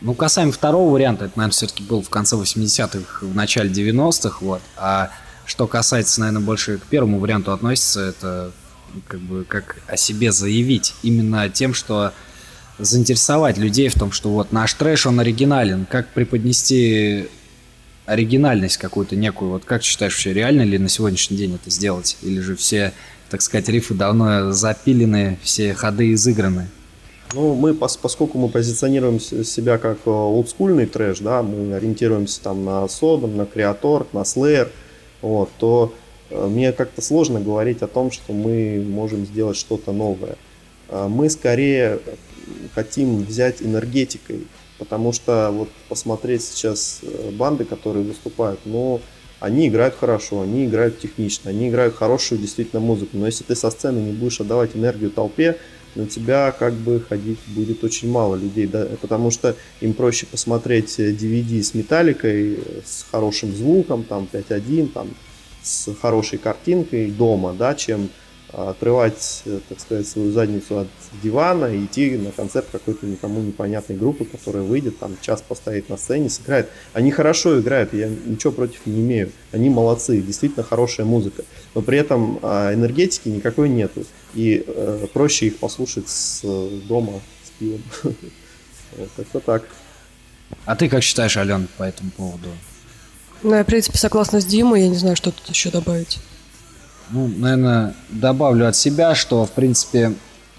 Ну, 0.00 0.14
касаемо 0.14 0.52
второго 0.52 0.90
варианта, 0.90 1.26
это, 1.26 1.34
наверное, 1.36 1.52
все-таки 1.52 1.82
был 1.82 2.02
в 2.02 2.08
конце 2.08 2.36
80-х, 2.36 3.26
в 3.26 3.34
начале 3.34 3.70
90-х, 3.70 4.38
вот. 4.40 4.62
А 4.76 5.10
что 5.44 5.66
касается, 5.66 6.20
наверное, 6.20 6.42
больше 6.42 6.78
к 6.78 6.84
первому 6.84 7.18
варианту 7.18 7.52
относится, 7.52 8.00
это 8.00 8.52
как 9.06 9.20
бы 9.20 9.44
как 9.44 9.76
о 9.86 9.96
себе 9.96 10.32
заявить. 10.32 10.94
Именно 11.02 11.48
тем, 11.50 11.74
что 11.74 12.12
заинтересовать 12.78 13.58
людей 13.58 13.88
в 13.88 13.94
том, 13.94 14.12
что 14.12 14.30
вот 14.30 14.52
наш 14.52 14.72
трэш, 14.74 15.06
он 15.06 15.20
оригинален. 15.20 15.86
Как 15.86 16.08
преподнести 16.08 17.28
оригинальность 18.06 18.76
какую-то 18.76 19.16
некую. 19.16 19.52
Вот 19.52 19.64
как 19.64 19.82
считаешь, 19.82 20.14
вообще 20.14 20.32
реально 20.32 20.62
ли 20.62 20.78
на 20.78 20.88
сегодняшний 20.88 21.36
день 21.36 21.54
это 21.54 21.70
сделать? 21.70 22.16
Или 22.22 22.40
же 22.40 22.56
все, 22.56 22.92
так 23.30 23.42
сказать, 23.42 23.68
рифы 23.68 23.94
давно 23.94 24.52
запилены, 24.52 25.38
все 25.42 25.74
ходы 25.74 26.12
изыграны? 26.12 26.68
Ну, 27.34 27.54
мы, 27.54 27.72
поскольку 27.72 28.36
мы 28.36 28.48
позиционируем 28.48 29.18
себя 29.18 29.78
как 29.78 29.98
э, 30.04 30.10
олдскульный 30.10 30.84
трэш, 30.84 31.20
да, 31.20 31.42
мы 31.42 31.74
ориентируемся 31.74 32.42
там 32.42 32.64
на 32.64 32.86
Содом, 32.88 33.38
на 33.38 33.46
Креатор, 33.46 34.06
на 34.12 34.18
Slayer, 34.18 34.68
вот, 35.22 35.48
то 35.58 35.94
э, 36.28 36.46
мне 36.46 36.72
как-то 36.72 37.00
сложно 37.00 37.40
говорить 37.40 37.80
о 37.80 37.86
том, 37.86 38.10
что 38.10 38.34
мы 38.34 38.84
можем 38.86 39.24
сделать 39.24 39.56
что-то 39.56 39.92
новое. 39.92 40.36
Э, 40.90 41.06
мы 41.08 41.30
скорее 41.30 42.00
хотим 42.74 43.22
взять 43.22 43.62
энергетикой 43.62 44.46
Потому 44.82 45.12
что 45.12 45.52
вот 45.52 45.68
посмотреть 45.88 46.42
сейчас 46.42 46.98
э, 47.02 47.30
банды, 47.30 47.64
которые 47.64 48.04
выступают, 48.04 48.58
ну, 48.64 49.00
они 49.38 49.68
играют 49.68 49.94
хорошо, 49.94 50.40
они 50.40 50.66
играют 50.66 50.98
технично, 50.98 51.50
они 51.50 51.68
играют 51.68 51.94
хорошую 51.94 52.40
действительно 52.40 52.80
музыку. 52.80 53.16
Но 53.16 53.26
если 53.26 53.44
ты 53.44 53.54
со 53.54 53.70
сцены 53.70 54.00
не 54.00 54.10
будешь 54.10 54.40
отдавать 54.40 54.74
энергию 54.74 55.12
толпе, 55.12 55.56
на 55.94 56.06
тебя 56.06 56.50
как 56.50 56.74
бы 56.74 57.00
ходить 57.00 57.38
будет 57.46 57.84
очень 57.84 58.10
мало 58.10 58.34
людей, 58.34 58.66
да, 58.66 58.88
потому 59.00 59.30
что 59.30 59.54
им 59.80 59.94
проще 59.94 60.26
посмотреть 60.26 60.98
DVD 60.98 61.60
э, 61.60 61.62
с 61.62 61.74
металликой, 61.74 62.54
э, 62.54 62.58
с 62.84 63.06
хорошим 63.08 63.54
звуком, 63.54 64.02
там 64.02 64.28
5.1, 64.32 64.88
там 64.88 65.10
с 65.62 65.94
хорошей 65.94 66.40
картинкой 66.40 67.08
дома, 67.12 67.54
да, 67.56 67.76
чем 67.76 68.08
отрывать, 68.52 69.42
э, 69.46 69.60
так 69.68 69.80
сказать, 69.80 70.06
свою 70.06 70.30
задницу 70.30 70.80
от 70.80 70.88
дивана 71.22 71.66
и 71.66 71.84
идти 71.84 72.16
на 72.16 72.30
концерт 72.32 72.66
какой-то 72.70 73.06
никому 73.06 73.40
непонятной 73.40 73.96
группы, 73.96 74.24
которая 74.24 74.62
выйдет, 74.62 74.98
там 74.98 75.16
час 75.20 75.42
постоит 75.42 75.88
на 75.88 75.96
сцене, 75.96 76.28
сыграет. 76.28 76.68
Они 76.92 77.10
хорошо 77.10 77.60
играют, 77.60 77.94
я 77.94 78.08
ничего 78.08 78.52
против 78.52 78.84
не 78.86 79.00
имею. 79.00 79.32
Они 79.52 79.70
молодцы, 79.70 80.20
действительно 80.20 80.64
хорошая 80.64 81.06
музыка. 81.06 81.44
Но 81.74 81.82
при 81.82 81.98
этом 81.98 82.38
а, 82.42 82.74
энергетики 82.74 83.28
никакой 83.28 83.68
нету. 83.68 84.04
И 84.34 84.64
э, 84.66 85.06
проще 85.12 85.46
их 85.46 85.58
послушать 85.58 86.08
с 86.08 86.40
э, 86.44 86.80
дома 86.86 87.20
с 87.44 87.50
пивом. 87.58 87.82
Это 89.16 89.40
так. 89.40 89.64
А 90.66 90.76
ты 90.76 90.88
как 90.88 91.02
считаешь, 91.02 91.36
Ален, 91.36 91.68
по 91.78 91.84
этому 91.84 92.10
поводу? 92.10 92.48
Ну, 93.42 93.54
я, 93.54 93.64
в 93.64 93.66
принципе, 93.66 93.98
согласна 93.98 94.40
с 94.40 94.44
Димой, 94.44 94.82
я 94.82 94.88
не 94.88 94.96
знаю, 94.96 95.16
что 95.16 95.32
тут 95.32 95.48
еще 95.48 95.70
добавить. 95.70 96.18
Ну, 97.12 97.28
наверное, 97.28 97.94
добавлю 98.08 98.66
от 98.66 98.74
себя, 98.74 99.14
что, 99.14 99.44
в 99.44 99.50
принципе, 99.50 100.14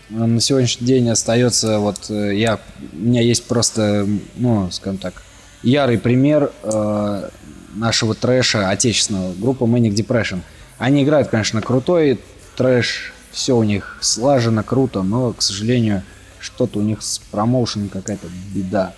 на 0.09 0.39
сегодняшний 0.39 0.85
день 0.85 1.09
остается 1.09 1.79
вот 1.79 2.09
э, 2.09 2.35
я 2.35 2.59
у 2.93 2.97
меня 2.97 3.21
есть 3.21 3.45
просто 3.45 4.07
ну 4.35 4.69
скажем 4.69 4.99
так 4.99 5.23
ярый 5.63 5.97
пример 5.97 6.51
э, 6.61 7.29
нашего 7.73 8.13
трэша 8.13 8.69
отечественного 8.69 9.33
группа 9.33 9.63
Manic 9.63 9.95
Depression. 9.95 10.41
Они 10.77 11.03
играют 11.03 11.29
конечно 11.29 11.61
крутой 11.61 12.19
трэш 12.55 13.13
все 13.31 13.57
у 13.57 13.63
них 13.63 13.97
слажено 14.01 14.61
круто 14.61 15.01
но 15.01 15.33
к 15.33 15.41
сожалению 15.41 16.03
что-то 16.39 16.79
у 16.79 16.81
них 16.83 17.01
с 17.01 17.17
промоушеном 17.17 17.89
какая-то 17.89 18.27
беда 18.53 18.93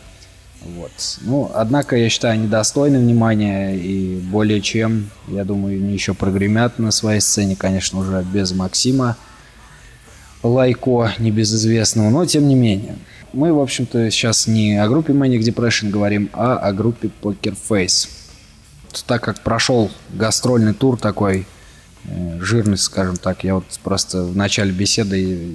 вот. 0.65 0.91
Ну, 1.21 1.51
однако, 1.53 1.95
я 1.95 2.09
считаю, 2.09 2.33
они 2.33 2.47
достойны 2.47 2.97
внимания 2.97 3.75
и 3.75 4.17
более 4.17 4.61
чем, 4.61 5.11
я 5.27 5.45
думаю, 5.45 5.77
они 5.77 5.93
еще 5.93 6.15
прогремят 6.15 6.79
на 6.79 6.89
своей 6.89 7.19
сцене, 7.21 7.55
конечно, 7.55 7.99
уже 7.99 8.25
без 8.33 8.51
Максима 8.51 9.15
Лайко, 10.41 11.13
небезызвестного, 11.19 12.09
но 12.09 12.25
тем 12.25 12.47
не 12.47 12.55
менее. 12.55 12.95
Мы, 13.31 13.53
в 13.53 13.59
общем-то, 13.59 14.09
сейчас 14.09 14.47
не 14.47 14.81
о 14.81 14.87
группе 14.87 15.13
Manic 15.13 15.41
Depression 15.41 15.91
говорим, 15.91 16.29
а 16.33 16.57
о 16.57 16.73
группе 16.73 17.11
Poker 17.21 17.55
Face. 17.69 18.09
Так 19.05 19.23
как 19.23 19.41
прошел 19.41 19.91
гастрольный 20.13 20.73
тур 20.73 20.97
такой, 20.97 21.45
э, 22.05 22.39
жирный, 22.41 22.77
скажем 22.77 23.17
так, 23.17 23.43
я 23.43 23.55
вот 23.55 23.65
просто 23.83 24.23
в 24.23 24.35
начале 24.35 24.71
беседы 24.71 25.51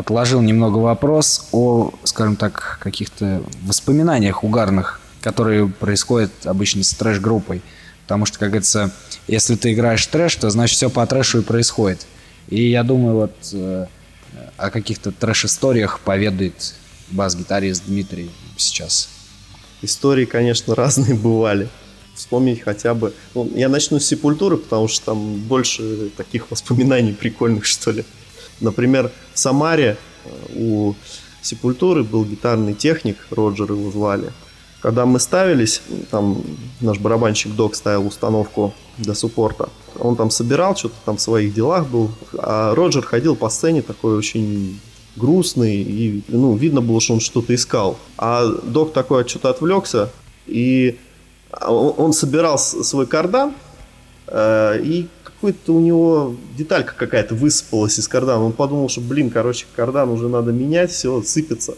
отложил 0.00 0.40
немного 0.40 0.78
вопрос 0.78 1.48
о, 1.52 1.92
скажем 2.04 2.36
так, 2.36 2.78
каких-то 2.82 3.42
воспоминаниях 3.62 4.42
угарных, 4.42 5.00
которые 5.20 5.68
происходят 5.68 6.32
обычно 6.44 6.82
с 6.82 6.92
трэш-группой. 6.94 7.62
Потому 8.02 8.26
что, 8.26 8.38
как 8.38 8.48
говорится, 8.48 8.90
если 9.28 9.54
ты 9.54 9.72
играешь 9.72 10.04
трэш, 10.06 10.34
то 10.36 10.50
значит 10.50 10.76
все 10.76 10.90
по 10.90 11.06
трэшу 11.06 11.40
и 11.40 11.42
происходит. 11.42 12.06
И 12.48 12.70
я 12.70 12.82
думаю, 12.82 13.14
вот 13.14 13.34
э, 13.52 13.86
о 14.56 14.70
каких-то 14.70 15.12
трэш-историях 15.12 16.00
поведает 16.00 16.74
бас-гитарист 17.10 17.84
Дмитрий 17.86 18.30
сейчас. 18.56 19.08
Истории, 19.82 20.24
конечно, 20.24 20.74
разные 20.82 21.14
бывали. 21.14 21.68
Вспомнить 22.14 22.62
хотя 22.62 22.94
бы... 22.94 23.14
Ну, 23.34 23.50
я 23.54 23.68
начну 23.68 24.00
с 24.00 24.06
Сепультуры, 24.06 24.56
потому 24.56 24.88
что 24.88 25.06
там 25.06 25.36
больше 25.36 26.10
таких 26.16 26.50
воспоминаний 26.50 27.12
прикольных, 27.12 27.64
что 27.64 27.92
ли. 27.92 28.04
Например, 28.60 29.10
в 29.34 29.38
Самаре 29.38 29.96
э, 30.24 30.30
у 30.56 30.94
Сепультуры 31.42 32.02
был 32.02 32.24
гитарный 32.24 32.74
техник, 32.74 33.16
Роджер 33.30 33.72
его 33.72 33.90
звали. 33.90 34.30
Когда 34.80 35.04
мы 35.04 35.20
ставились, 35.20 35.82
там 36.10 36.42
наш 36.80 36.98
барабанщик 36.98 37.54
Док 37.54 37.74
ставил 37.74 38.06
установку 38.06 38.74
для 38.98 39.14
суппорта. 39.14 39.68
Он 39.98 40.16
там 40.16 40.30
собирал, 40.30 40.74
что-то 40.76 40.94
там 41.04 41.16
в 41.16 41.20
своих 41.20 41.52
делах 41.52 41.86
был. 41.86 42.10
А 42.38 42.74
Роджер 42.74 43.04
ходил 43.04 43.36
по 43.36 43.50
сцене 43.50 43.82
такой 43.82 44.16
очень 44.16 44.80
грустный, 45.16 45.76
и 45.76 46.22
ну, 46.28 46.54
видно 46.56 46.80
было, 46.80 47.00
что 47.00 47.14
он 47.14 47.20
что-то 47.20 47.54
искал. 47.54 47.98
А 48.16 48.46
Док 48.46 48.92
такой 48.92 49.26
что-то 49.28 49.50
отвлекся, 49.50 50.10
и 50.46 50.98
он 51.52 52.12
собирал 52.12 52.58
свой 52.58 53.06
кардан, 53.06 53.54
э, 54.28 54.80
и 54.82 55.08
какой-то 55.40 55.72
у 55.72 55.80
него 55.80 56.36
деталька 56.56 56.92
какая-то 56.94 57.34
высыпалась 57.34 57.98
из 57.98 58.06
кардана. 58.08 58.44
Он 58.44 58.52
подумал, 58.52 58.90
что, 58.90 59.00
блин, 59.00 59.30
короче, 59.30 59.64
кардан 59.74 60.10
уже 60.10 60.28
надо 60.28 60.52
менять, 60.52 60.90
все, 60.90 61.22
сыпется. 61.22 61.76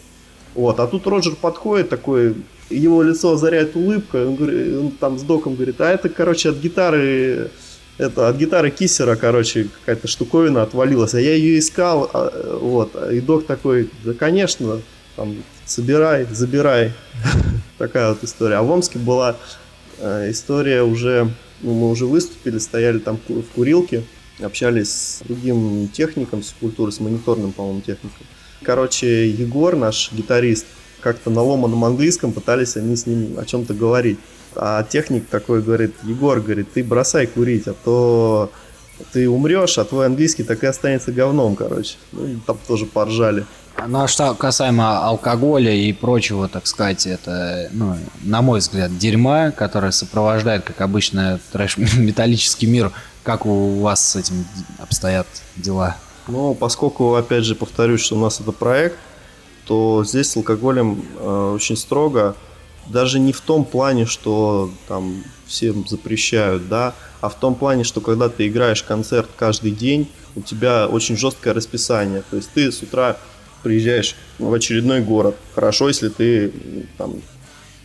Вот, 0.53 0.81
а 0.81 0.87
тут 0.87 1.07
Роджер 1.07 1.35
подходит 1.35 1.89
такой, 1.89 2.35
его 2.69 3.01
лицо 3.01 3.31
озаряет 3.31 3.75
улыбка, 3.75 4.27
он, 4.27 4.35
говорит, 4.35 4.75
он 4.75 4.91
там 4.91 5.17
с 5.17 5.23
доком 5.23 5.55
говорит, 5.55 5.79
а 5.79 5.89
это, 5.89 6.09
короче, 6.09 6.49
от 6.49 6.57
гитары, 6.57 7.49
это 7.97 8.27
от 8.27 8.35
гитары 8.35 8.69
Киссера, 8.69 9.15
короче, 9.15 9.69
какая-то 9.79 10.07
штуковина 10.07 10.61
отвалилась, 10.61 11.13
а 11.15 11.21
я 11.21 11.33
ее 11.33 11.57
искал, 11.57 12.09
а, 12.13 12.59
вот, 12.59 12.95
и 13.11 13.21
док 13.21 13.45
такой, 13.45 13.89
да, 14.03 14.13
конечно, 14.13 14.79
там, 15.15 15.37
собирай, 15.65 16.27
забирай, 16.29 16.91
такая 17.77 18.09
вот 18.09 18.23
история. 18.23 18.57
А 18.57 18.63
в 18.63 18.69
Омске 18.69 18.99
была 18.99 19.37
э, 19.99 20.29
история 20.29 20.83
уже 20.83 21.31
ну, 21.63 21.73
мы 21.73 21.89
уже 21.89 22.05
выступили, 22.05 22.59
стояли 22.59 22.99
там 22.99 23.17
в 23.27 23.43
курилке, 23.55 24.03
общались 24.41 24.91
с 24.91 25.21
другим 25.25 25.87
техником 25.87 26.43
с 26.43 26.53
культуры, 26.59 26.91
с 26.91 26.99
мониторным, 26.99 27.53
по-моему, 27.53 27.81
техником. 27.81 28.25
Короче, 28.61 29.29
Егор, 29.29 29.75
наш 29.75 30.11
гитарист, 30.11 30.65
как-то 31.01 31.29
на 31.29 31.41
ломаном 31.41 31.83
английском 31.85 32.31
пытались 32.31 32.77
они 32.77 32.95
с 32.95 33.05
ним 33.05 33.39
о 33.39 33.45
чем-то 33.45 33.73
говорить. 33.73 34.19
А 34.55 34.83
техник 34.83 35.27
такой 35.27 35.61
говорит, 35.61 35.93
Егор, 36.03 36.39
говорит, 36.39 36.71
ты 36.73 36.83
бросай 36.83 37.27
курить, 37.27 37.67
а 37.67 37.73
то 37.73 38.51
ты 39.11 39.27
умрешь, 39.27 39.77
а 39.77 39.85
твой 39.85 40.05
английский 40.05 40.43
так 40.43 40.63
и 40.63 40.67
останется 40.67 41.11
говном, 41.11 41.55
короче. 41.55 41.95
Ну, 42.11 42.39
там 42.45 42.57
тоже 42.67 42.85
поржали. 42.85 43.45
Ну 43.87 44.03
а 44.03 44.07
что 44.07 44.33
касаемо 44.33 45.05
алкоголя 45.05 45.73
и 45.73 45.91
прочего, 45.93 46.47
так 46.47 46.67
сказать, 46.67 47.05
это, 47.07 47.69
ну, 47.71 47.97
на 48.21 48.41
мой 48.41 48.59
взгляд, 48.59 48.97
дерьма, 48.97 49.51
которое 49.51 49.91
сопровождает, 49.91 50.63
как 50.63 50.81
обычно, 50.81 51.39
трэш-металлический 51.51 52.67
мир. 52.67 52.91
Как 53.23 53.45
у 53.45 53.79
вас 53.79 54.11
с 54.11 54.15
этим 54.17 54.45
обстоят 54.79 55.27
дела? 55.55 55.95
Ну, 56.27 56.53
поскольку, 56.53 57.15
опять 57.15 57.45
же, 57.45 57.55
повторюсь, 57.55 58.01
что 58.01 58.15
у 58.15 58.19
нас 58.19 58.39
это 58.39 58.51
проект, 58.51 58.97
то 59.65 60.03
здесь 60.05 60.31
с 60.31 60.37
алкоголем 60.37 61.03
э, 61.19 61.51
очень 61.55 61.77
строго. 61.77 62.35
Даже 62.87 63.19
не 63.19 63.31
в 63.31 63.39
том 63.39 63.63
плане, 63.63 64.05
что 64.05 64.69
там 64.89 65.23
всем 65.45 65.87
запрещают, 65.87 66.67
да, 66.67 66.93
а 67.21 67.29
в 67.29 67.35
том 67.35 67.55
плане, 67.55 67.85
что 67.85 68.01
когда 68.01 68.27
ты 68.27 68.47
играешь 68.47 68.83
концерт 68.83 69.29
каждый 69.37 69.71
день, 69.71 70.09
у 70.35 70.41
тебя 70.41 70.87
очень 70.87 71.15
жесткое 71.15 71.53
расписание. 71.53 72.23
То 72.29 72.35
есть 72.35 72.49
ты 72.53 72.71
с 72.71 72.81
утра 72.81 73.17
приезжаешь 73.63 74.15
в 74.37 74.53
очередной 74.53 75.01
город. 75.01 75.35
Хорошо, 75.55 75.87
если 75.87 76.09
ты 76.09 76.51
там, 76.97 77.15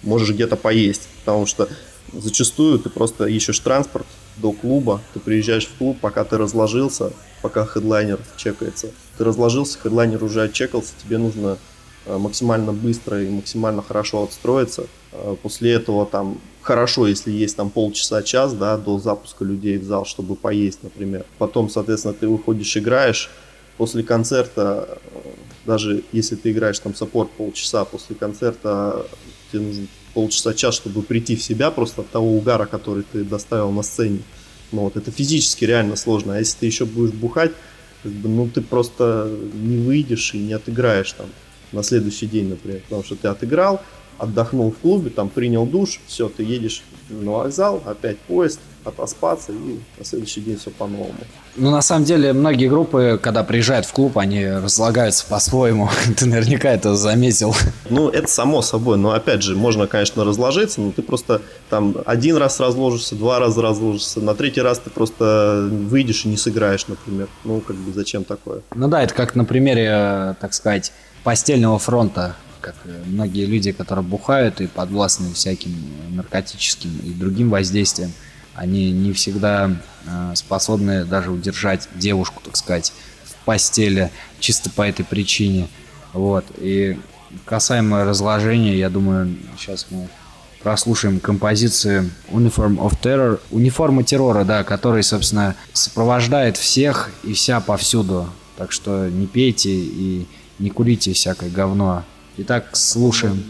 можешь 0.02 0.30
где-то 0.30 0.56
поесть, 0.56 1.08
потому 1.20 1.46
что 1.46 1.68
зачастую 2.12 2.78
ты 2.78 2.90
просто 2.90 3.26
ищешь 3.26 3.58
транспорт 3.60 4.06
до 4.36 4.52
клуба, 4.52 5.00
ты 5.14 5.20
приезжаешь 5.20 5.66
в 5.66 5.76
клуб, 5.78 5.98
пока 6.00 6.24
ты 6.24 6.38
разложился, 6.38 7.12
пока 7.42 7.64
хедлайнер 7.64 8.20
чекается. 8.36 8.90
Ты 9.16 9.24
разложился, 9.24 9.78
хедлайнер 9.78 10.22
уже 10.22 10.42
отчекался, 10.42 10.92
тебе 11.02 11.18
нужно 11.18 11.58
э, 12.06 12.16
максимально 12.16 12.72
быстро 12.72 13.22
и 13.22 13.28
максимально 13.28 13.82
хорошо 13.82 14.24
отстроиться. 14.24 14.86
Э, 15.12 15.36
после 15.42 15.72
этого 15.72 16.06
там 16.06 16.40
хорошо, 16.62 17.06
если 17.06 17.30
есть 17.30 17.56
там 17.56 17.70
полчаса-час, 17.70 18.52
да, 18.54 18.76
до 18.76 18.98
запуска 18.98 19.44
людей 19.44 19.78
в 19.78 19.84
зал, 19.84 20.04
чтобы 20.04 20.36
поесть, 20.36 20.82
например. 20.82 21.24
Потом, 21.38 21.68
соответственно, 21.68 22.14
ты 22.14 22.28
выходишь, 22.28 22.76
играешь. 22.76 23.30
После 23.76 24.02
концерта, 24.02 24.98
э, 25.12 25.18
даже 25.68 26.02
если 26.12 26.34
ты 26.34 26.50
играешь 26.50 26.78
там 26.78 26.94
саппорт 26.94 27.30
полчаса, 27.30 27.84
после 27.84 28.16
концерта 28.16 29.06
тебе 29.52 29.60
нужно 29.60 29.86
полчаса-час, 30.14 30.74
чтобы 30.74 31.02
прийти 31.02 31.36
в 31.36 31.42
себя 31.42 31.70
просто 31.70 32.00
от 32.00 32.10
того 32.10 32.36
угара, 32.36 32.64
который 32.64 33.04
ты 33.12 33.22
доставил 33.22 33.70
на 33.70 33.82
сцене. 33.82 34.20
Ну 34.72 34.80
вот, 34.80 34.96
это 34.96 35.10
физически 35.10 35.66
реально 35.66 35.96
сложно. 35.96 36.34
А 36.34 36.38
если 36.38 36.60
ты 36.60 36.66
еще 36.66 36.86
будешь 36.86 37.12
бухать, 37.12 37.52
как 38.02 38.12
бы, 38.12 38.30
ну 38.30 38.48
ты 38.48 38.62
просто 38.62 39.30
не 39.52 39.76
выйдешь 39.76 40.32
и 40.34 40.38
не 40.38 40.54
отыграешь 40.54 41.12
там 41.12 41.26
на 41.72 41.82
следующий 41.82 42.26
день, 42.26 42.48
например, 42.48 42.80
потому 42.84 43.04
что 43.04 43.16
ты 43.16 43.28
отыграл, 43.28 43.82
отдохнул 44.18 44.70
в 44.72 44.78
клубе, 44.78 45.10
там 45.10 45.28
принял 45.28 45.64
душ, 45.64 46.00
все, 46.06 46.28
ты 46.28 46.42
едешь 46.42 46.82
на 47.08 47.32
вокзал, 47.32 47.82
опять 47.86 48.18
поезд, 48.18 48.60
отоспаться 48.84 49.52
и 49.52 49.78
на 49.98 50.04
следующий 50.04 50.40
день 50.40 50.58
все 50.58 50.70
по-новому. 50.70 51.14
Ну, 51.56 51.70
на 51.70 51.82
самом 51.82 52.04
деле, 52.04 52.32
многие 52.32 52.68
группы, 52.68 53.18
когда 53.22 53.42
приезжают 53.42 53.86
в 53.86 53.92
клуб, 53.92 54.16
они 54.18 54.46
разлагаются 54.46 55.26
по-своему. 55.26 55.90
Ты 56.16 56.26
наверняка 56.26 56.70
это 56.70 56.94
заметил. 56.94 57.54
Ну, 57.90 58.08
это 58.08 58.28
само 58.28 58.62
собой. 58.62 58.96
Но, 58.96 59.12
опять 59.12 59.42
же, 59.42 59.56
можно, 59.56 59.86
конечно, 59.86 60.24
разложиться, 60.24 60.80
но 60.80 60.92
ты 60.92 61.02
просто 61.02 61.42
там 61.68 61.96
один 62.06 62.36
раз 62.36 62.60
разложишься, 62.60 63.14
два 63.14 63.38
раза 63.38 63.62
разложишься, 63.62 64.20
на 64.20 64.34
третий 64.34 64.60
раз 64.60 64.78
ты 64.78 64.90
просто 64.90 65.68
выйдешь 65.70 66.24
и 66.24 66.28
не 66.28 66.36
сыграешь, 66.36 66.86
например. 66.86 67.28
Ну, 67.44 67.60
как 67.60 67.76
бы, 67.76 67.92
зачем 67.92 68.24
такое? 68.24 68.62
Ну 68.74 68.88
да, 68.88 69.02
это 69.02 69.14
как 69.14 69.34
на 69.34 69.44
примере, 69.44 70.36
так 70.40 70.54
сказать, 70.54 70.92
постельного 71.24 71.78
фронта 71.78 72.36
как 72.60 72.74
многие 73.06 73.46
люди, 73.46 73.72
которые 73.72 74.04
бухают 74.04 74.60
и 74.60 74.66
подвластны 74.66 75.32
всяким 75.32 75.74
наркотическим 76.10 76.90
и 77.04 77.10
другим 77.10 77.50
воздействиям, 77.50 78.12
они 78.54 78.90
не 78.90 79.12
всегда 79.12 79.70
э, 80.04 80.32
способны 80.34 81.04
даже 81.04 81.30
удержать 81.30 81.88
девушку, 81.94 82.42
так 82.44 82.56
сказать, 82.56 82.92
в 83.24 83.44
постели 83.44 84.10
чисто 84.40 84.68
по 84.70 84.82
этой 84.82 85.04
причине. 85.04 85.68
Вот. 86.12 86.44
И 86.56 86.98
касаемо 87.44 88.04
разложения, 88.04 88.76
я 88.76 88.90
думаю, 88.90 89.36
сейчас 89.56 89.86
мы 89.90 90.08
прослушаем 90.62 91.20
композицию 91.20 92.10
Uniform 92.30 92.78
of 92.78 93.00
Terror, 93.00 93.40
униформа 93.50 94.02
террора, 94.02 94.44
да, 94.44 94.64
который, 94.64 95.02
собственно, 95.02 95.54
сопровождает 95.72 96.56
всех 96.56 97.10
и 97.22 97.34
вся 97.34 97.60
повсюду. 97.60 98.28
Так 98.56 98.72
что 98.72 99.08
не 99.08 99.26
пейте 99.26 99.70
и 99.70 100.26
не 100.58 100.70
курите 100.70 101.12
всякое 101.12 101.48
говно. 101.48 102.04
Итак, 102.40 102.68
слушаем. 102.76 103.42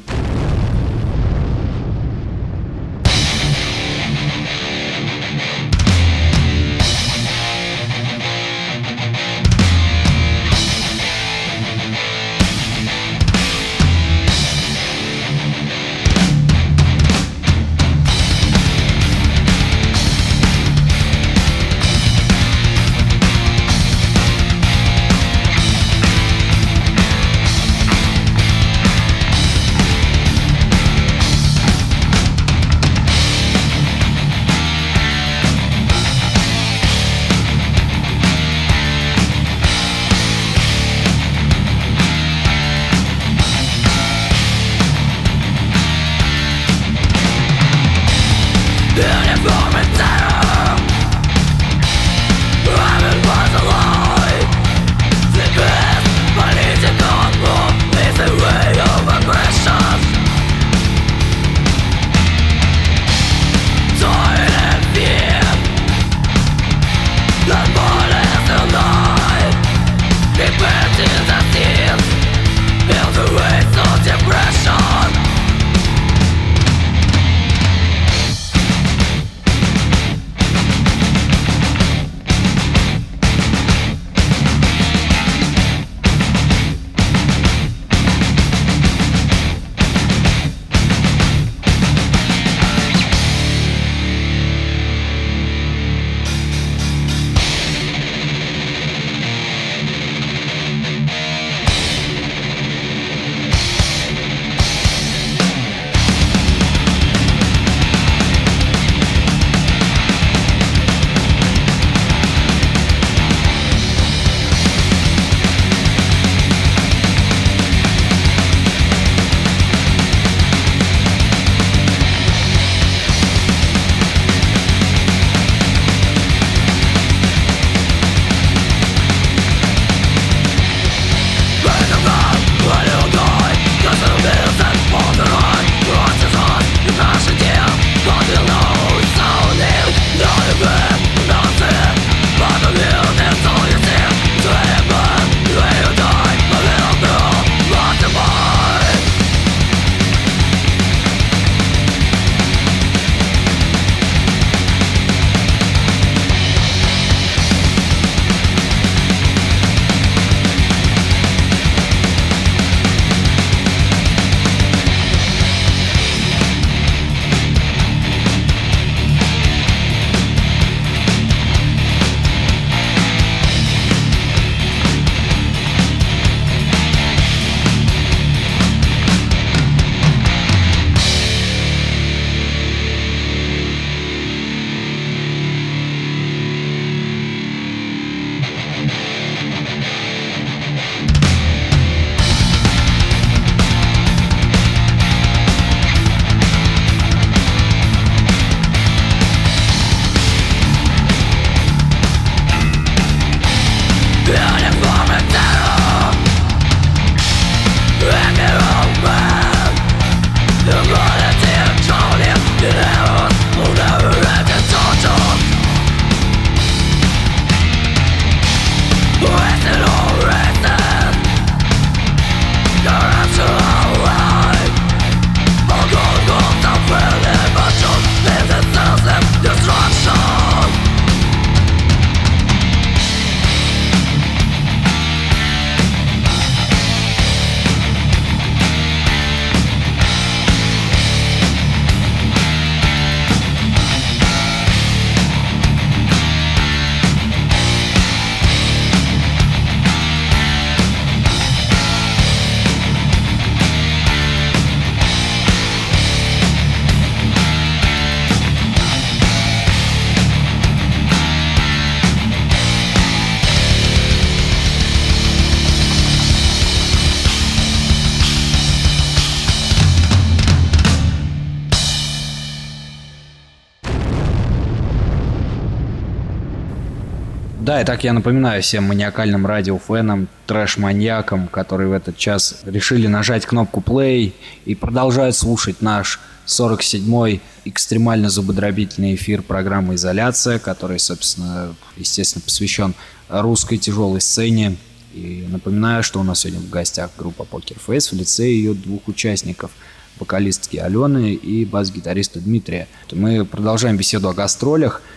Да, 277.79 277.85
так 277.85 278.03
я 278.03 278.13
напоминаю 278.13 278.61
всем 278.61 278.83
маниакальным 278.89 279.47
радиофенам, 279.47 280.27
трэш-маньякам, 280.49 281.47
которые 281.47 281.89
в 281.89 281.93
этот 281.93 282.17
час 282.17 282.63
решили 282.65 283.07
нажать 283.07 283.47
кнопку 283.47 283.81
play 283.81 284.33
и 284.65 284.75
продолжают 284.75 285.37
слушать 285.37 285.81
наш 285.81 286.19
47-й 286.47 287.41
экстремально 287.67 288.31
зубодробительный 288.31 289.15
эфир 289.15 289.43
программы 289.43 289.95
«Изоляция», 289.95 290.59
который, 290.59 290.99
собственно, 290.99 291.73
естественно, 291.97 292.43
посвящен 292.45 292.95
русской 293.29 293.77
тяжелой 293.77 294.23
сцене. 294.23 294.75
И 295.15 295.47
напоминаю, 295.49 296.03
что 296.03 296.19
у 296.19 296.25
нас 296.25 296.41
сегодня 296.41 296.59
в 296.59 296.71
гостях 296.71 297.13
группа 297.17 297.43
Poker 297.43 297.77
Face 297.87 298.11
в 298.11 298.15
лице 298.15 298.49
ее 298.49 298.75
двух 298.75 299.07
участников– 299.07 299.71
вокалистки 300.19 300.79
Алены 300.79 301.33
и 301.35 301.65
бас-гитариста 301.65 302.41
Дмитрия. 302.41 302.89
Мы 303.13 303.45
продолжаем 303.45 303.97
беседу 303.97 304.29
о 304.29 304.35
гастролях– 304.35 305.01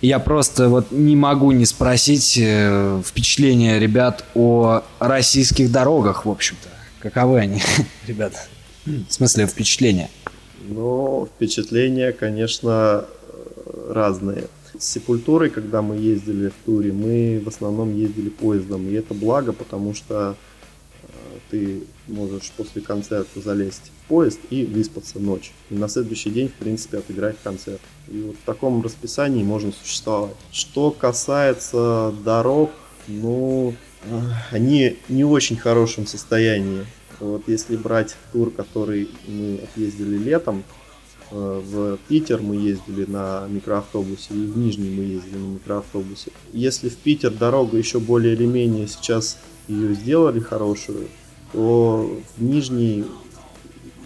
я 0.00 0.18
просто 0.18 0.68
вот 0.68 0.90
не 0.90 1.16
могу 1.16 1.52
не 1.52 1.64
спросить 1.64 2.38
э, 2.40 3.02
впечатления 3.04 3.78
ребят 3.78 4.24
о 4.34 4.82
российских 4.98 5.72
дорогах, 5.72 6.24
в 6.24 6.30
общем-то. 6.30 6.68
Каковы 7.00 7.38
они, 7.40 7.60
ребята? 8.06 8.38
В 8.84 9.10
смысле 9.10 9.46
впечатления? 9.46 10.10
Ну, 10.68 11.28
впечатления, 11.34 12.12
конечно, 12.12 13.04
разные. 13.88 14.44
С 14.78 14.84
Сепультурой, 14.84 15.50
когда 15.50 15.82
мы 15.82 15.96
ездили 15.96 16.48
в 16.48 16.64
туре, 16.64 16.92
мы 16.92 17.42
в 17.44 17.48
основном 17.48 17.96
ездили 17.96 18.28
поездом. 18.28 18.88
И 18.88 18.92
это 18.92 19.14
благо, 19.14 19.52
потому 19.52 19.94
что 19.94 20.36
э, 21.02 21.06
ты 21.50 21.82
можешь 22.06 22.52
после 22.56 22.82
концерта 22.82 23.40
залезть 23.40 23.90
в 24.04 24.08
поезд 24.08 24.38
и 24.50 24.64
выспаться 24.64 25.18
ночь. 25.18 25.52
И 25.70 25.74
на 25.74 25.88
следующий 25.88 26.30
день, 26.30 26.48
в 26.48 26.54
принципе, 26.54 26.98
отыграть 26.98 27.36
концерт. 27.42 27.80
И 28.10 28.22
вот 28.22 28.36
в 28.36 28.44
таком 28.44 28.82
расписании 28.82 29.42
можно 29.42 29.72
существовать. 29.72 30.34
Что 30.50 30.90
касается 30.90 32.14
дорог, 32.24 32.70
ну, 33.06 33.74
они 34.50 34.96
не 35.08 35.24
в 35.24 35.32
очень 35.32 35.56
хорошем 35.56 36.06
состоянии. 36.06 36.86
Вот 37.20 37.42
если 37.48 37.76
брать 37.76 38.16
тур, 38.32 38.50
который 38.50 39.10
мы 39.26 39.60
отъездили 39.64 40.16
летом, 40.16 40.62
э, 41.30 41.62
в 41.64 41.98
Питер 42.08 42.40
мы 42.40 42.56
ездили 42.56 43.04
на 43.06 43.46
микроавтобусе, 43.48 44.34
и 44.34 44.46
в 44.46 44.56
Нижний 44.56 44.90
мы 44.90 45.02
ездили 45.02 45.36
на 45.36 45.54
микроавтобусе. 45.54 46.30
Если 46.52 46.88
в 46.88 46.96
Питер 46.96 47.32
дорога 47.32 47.76
еще 47.76 47.98
более 47.98 48.34
или 48.34 48.46
менее 48.46 48.86
сейчас 48.86 49.38
ее 49.66 49.94
сделали 49.94 50.38
хорошую, 50.38 51.08
то 51.52 52.18
в 52.36 52.42
Нижний, 52.42 53.04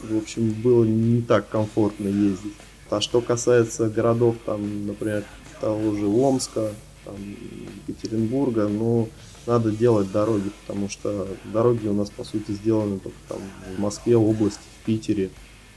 в 0.03 0.17
общем, 0.17 0.51
было 0.51 0.85
не 0.85 1.21
так 1.21 1.49
комфортно 1.51 2.09
ездить. 2.09 2.55
А 2.93 3.01
что 3.01 3.23
касается 3.23 3.89
городов, 3.89 4.37
там, 4.45 4.87
например, 4.87 5.25
того 5.63 5.95
же 5.95 6.07
Омска, 6.07 6.73
там, 7.07 7.15
Екатеринбурга, 7.89 8.69
ну, 8.69 9.09
надо 9.47 9.71
делать 9.71 10.13
дороги, 10.13 10.51
потому 10.61 10.91
что 10.91 11.27
дороги 11.53 11.89
у 11.89 11.95
нас, 11.95 12.11
по 12.11 12.23
сути, 12.23 12.51
сделаны 12.53 12.99
только 12.99 13.17
там 13.29 13.39
в 13.75 13.81
Москве, 13.81 14.15
области, 14.17 14.61
в 14.83 14.85
Питере, 14.85 15.31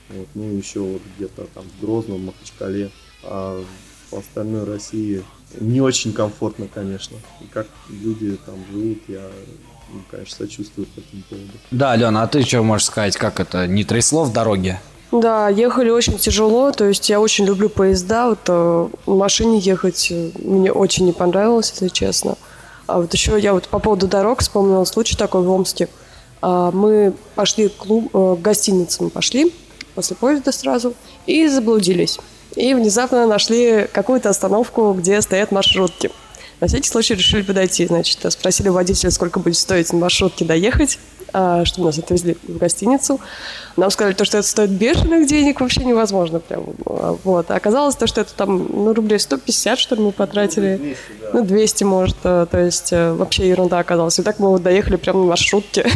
вот, 0.09 0.27
ну, 0.35 0.57
еще 0.57 0.81
вот 0.81 1.01
где-то 1.15 1.47
там 1.53 1.63
в 1.63 1.85
Грозном, 1.85 2.17
в 2.17 2.25
Махачкале, 2.25 2.91
а 3.23 3.63
по 4.11 4.19
остальной 4.19 4.65
России 4.65 5.23
не 5.61 5.79
очень 5.79 6.11
комфортно, 6.11 6.67
конечно. 6.67 7.15
И 7.41 7.45
как 7.45 7.67
люди 7.89 8.37
там 8.45 8.55
живут, 8.73 8.99
я, 9.07 9.25
ну, 9.93 10.01
конечно, 10.11 10.35
сочувствую 10.35 10.85
по 10.87 10.99
этому 10.99 11.23
поводу. 11.29 11.53
Да, 11.71 11.93
Алена, 11.93 12.23
а 12.23 12.27
ты 12.27 12.43
что 12.43 12.61
можешь 12.61 12.87
сказать, 12.87 13.15
как 13.15 13.39
это, 13.39 13.67
не 13.67 13.85
трясло 13.85 14.25
в 14.25 14.33
дороге? 14.33 14.81
Да, 15.11 15.49
ехали 15.49 15.89
очень 15.89 16.17
тяжело, 16.17 16.71
то 16.71 16.85
есть 16.85 17.09
я 17.09 17.21
очень 17.21 17.45
люблю 17.45 17.69
поезда, 17.69 18.29
вот 18.29 18.39
э, 18.47 18.87
в 19.05 19.15
машине 19.15 19.59
ехать 19.59 20.07
э, 20.11 20.31
мне 20.39 20.71
очень 20.71 21.05
не 21.05 21.13
понравилось, 21.13 21.71
если 21.71 21.87
честно. 21.89 22.35
А 22.87 22.99
вот 22.99 23.13
еще 23.13 23.39
я 23.39 23.53
вот 23.53 23.67
по 23.67 23.79
поводу 23.79 24.07
дорог 24.07 24.41
вспомнила 24.41 24.83
случай 24.85 25.15
такой 25.15 25.43
в 25.43 25.49
Омске. 25.49 25.89
А, 26.41 26.71
мы 26.71 27.13
пошли 27.35 27.69
к 27.69 27.75
клуб, 27.75 28.09
э, 28.13 28.17
в 28.17 28.41
гостиницу 28.41 29.05
мы 29.05 29.09
пошли 29.09 29.53
после 29.95 30.15
поезда 30.15 30.51
сразу 30.51 30.93
и 31.25 31.47
заблудились. 31.47 32.19
И 32.55 32.73
внезапно 32.73 33.25
нашли 33.25 33.87
какую-то 33.91 34.29
остановку, 34.29 34.93
где 34.93 35.21
стоят 35.21 35.51
маршрутки. 35.51 36.11
На 36.61 36.67
всякий 36.67 36.89
случай 36.89 37.15
решили 37.15 37.41
подойти, 37.41 37.85
значит, 37.85 38.19
спросили 38.31 38.69
водителя, 38.69 39.11
сколько 39.11 39.39
будет 39.39 39.57
стоить 39.57 39.91
на 39.91 39.99
маршрутке 39.99 40.45
доехать. 40.45 40.97
А, 41.37 41.65
что 41.65 41.83
нас 41.83 41.97
отвезли 41.97 42.37
в 42.47 42.57
гостиницу. 42.57 43.19
Нам 43.75 43.91
сказали, 43.91 44.13
то, 44.13 44.23
что 44.23 44.37
это 44.37 44.47
стоит 44.47 44.69
бешеных 44.69 45.27
денег, 45.27 45.59
вообще 45.59 45.83
невозможно. 45.83 46.39
Прям. 46.39 46.63
Вот. 46.85 47.51
А 47.51 47.55
оказалось 47.55 47.95
то, 47.95 48.07
что 48.07 48.21
это 48.21 48.33
там 48.33 48.67
ну, 48.71 48.93
рублей 48.93 49.19
150, 49.19 49.77
что 49.77 49.95
ли, 49.95 50.01
мы 50.01 50.11
потратили. 50.13 50.77
200, 50.77 50.97
да. 51.21 51.29
Ну, 51.33 51.43
200, 51.43 51.83
может. 51.83 52.17
Э, 52.23 52.47
то 52.49 52.57
есть 52.57 52.93
э, 52.93 53.11
вообще 53.11 53.49
ерунда 53.49 53.79
оказалась. 53.79 54.17
И 54.17 54.21
так 54.21 54.39
мы 54.39 54.47
вот 54.47 54.63
доехали 54.63 54.95
прямо 54.95 55.19
на 55.19 55.25
маршрутке. 55.25 55.91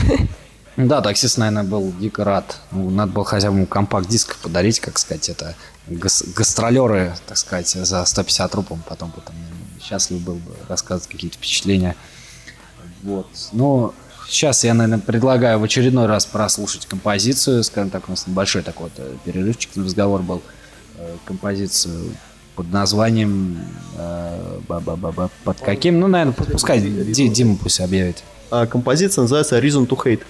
Да, 0.75 1.01
таксист, 1.01 1.37
наверное, 1.37 1.63
был 1.63 1.93
дико 1.99 2.23
рад. 2.23 2.57
Ну, 2.71 2.89
надо 2.89 3.11
было 3.11 3.25
хотя 3.25 3.51
бы 3.51 3.65
компакт-диск 3.65 4.37
подарить, 4.37 4.79
как 4.79 4.97
сказать, 4.97 5.27
это 5.29 5.55
гас- 5.87 6.23
гастролеры, 6.35 7.15
так 7.27 7.37
сказать, 7.37 7.69
за 7.69 8.03
150 8.05 8.55
рублей, 8.55 8.79
потом 8.87 9.09
бы 9.09 9.21
там 9.25 9.35
счастлив 9.81 10.21
был 10.21 10.35
бы 10.35 10.51
рассказывать 10.67 11.09
какие-то 11.09 11.37
впечатления. 11.37 11.95
Вот. 13.03 13.27
Но 13.51 13.93
Сейчас 14.29 14.63
я, 14.63 14.75
наверное, 14.75 14.99
предлагаю 15.03 15.57
в 15.59 15.63
очередной 15.63 16.05
раз 16.05 16.27
прослушать 16.27 16.85
композицию. 16.85 17.63
Скажем 17.63 17.89
так, 17.89 18.07
у 18.07 18.11
нас 18.11 18.27
небольшой 18.27 18.61
такой 18.61 18.83
вот 18.83 18.91
э, 18.97 19.15
перерывчик 19.25 19.71
разговор 19.75 20.21
был. 20.21 20.43
Э, 20.97 21.15
композицию 21.25 22.11
под 22.55 22.71
названием 22.71 23.57
э, 23.97 24.59
ба 24.67 24.83
-ба 24.85 24.95
-ба 24.95 25.31
под 25.43 25.59
каким? 25.61 25.99
Ну, 25.99 26.07
наверное, 26.07 26.33
пускай 26.33 26.79
Дима 26.79 27.57
пусть 27.57 27.81
объявит. 27.81 28.23
А 28.51 28.67
композиция 28.67 29.23
называется 29.23 29.57
Reason 29.57 29.87
to 29.87 29.97
Hate. 29.97 30.21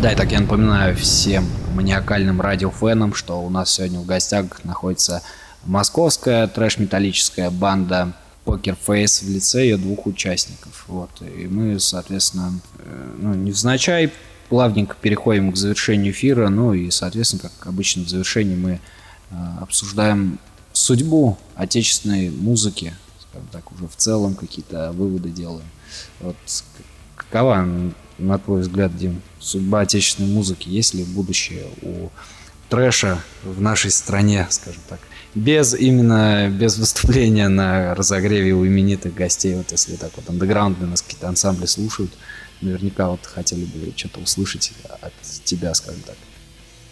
Да, 0.00 0.12
и 0.12 0.16
так 0.16 0.32
я 0.32 0.40
напоминаю 0.40 0.96
всем 0.96 1.46
маниакальным 1.74 2.40
радиофенам, 2.40 3.12
что 3.12 3.42
у 3.42 3.50
нас 3.50 3.70
сегодня 3.70 4.00
в 4.00 4.06
гостях 4.06 4.64
находится 4.64 5.22
московская 5.66 6.46
трэш-металлическая 6.46 7.50
банда 7.50 8.14
Poker 8.46 8.78
Face 8.86 9.22
в 9.22 9.28
лице 9.28 9.64
ее 9.64 9.76
двух 9.76 10.06
участников. 10.06 10.84
Вот. 10.86 11.10
И 11.20 11.46
мы, 11.46 11.78
соответственно, 11.78 12.58
э, 12.78 13.14
ну, 13.18 13.34
невзначай 13.34 14.10
плавненько 14.48 14.96
переходим 14.98 15.52
к 15.52 15.56
завершению 15.56 16.14
эфира. 16.14 16.48
Ну 16.48 16.72
и, 16.72 16.90
соответственно, 16.90 17.42
как 17.42 17.66
обычно 17.66 18.02
в 18.02 18.08
завершении 18.08 18.56
мы 18.56 18.80
э, 19.30 19.34
обсуждаем 19.60 20.38
судьбу 20.72 21.36
отечественной 21.56 22.30
музыки, 22.30 22.94
скажем 23.28 23.48
так, 23.52 23.70
уже 23.72 23.86
в 23.86 23.96
целом 23.96 24.34
какие-то 24.34 24.92
выводы 24.92 25.28
делаем. 25.28 25.68
Вот 26.20 26.36
какова, 27.16 27.68
на 28.20 28.38
твой 28.38 28.60
взгляд, 28.60 28.96
Дим, 28.96 29.22
судьба 29.38 29.80
отечественной 29.80 30.30
музыки? 30.30 30.68
Есть 30.68 30.94
ли 30.94 31.04
будущее 31.04 31.66
у 31.82 32.08
трэша 32.68 33.20
в 33.42 33.60
нашей 33.60 33.90
стране, 33.90 34.46
скажем 34.50 34.82
так? 34.88 35.00
Без 35.34 35.74
именно, 35.74 36.48
без 36.50 36.76
выступления 36.76 37.48
на 37.48 37.94
разогреве 37.94 38.52
у 38.52 38.66
именитых 38.66 39.14
гостей, 39.14 39.54
вот 39.54 39.70
если 39.70 39.96
так 39.96 40.10
вот 40.16 40.28
андеграундные 40.28 40.88
нас 40.88 41.02
какие-то 41.02 41.28
ансамбли 41.28 41.66
слушают, 41.66 42.10
наверняка 42.60 43.10
вот 43.10 43.24
хотели 43.24 43.64
бы 43.64 43.92
что-то 43.96 44.20
услышать 44.20 44.72
от 45.00 45.12
тебя, 45.44 45.72
скажем 45.74 46.02
так. 46.02 46.16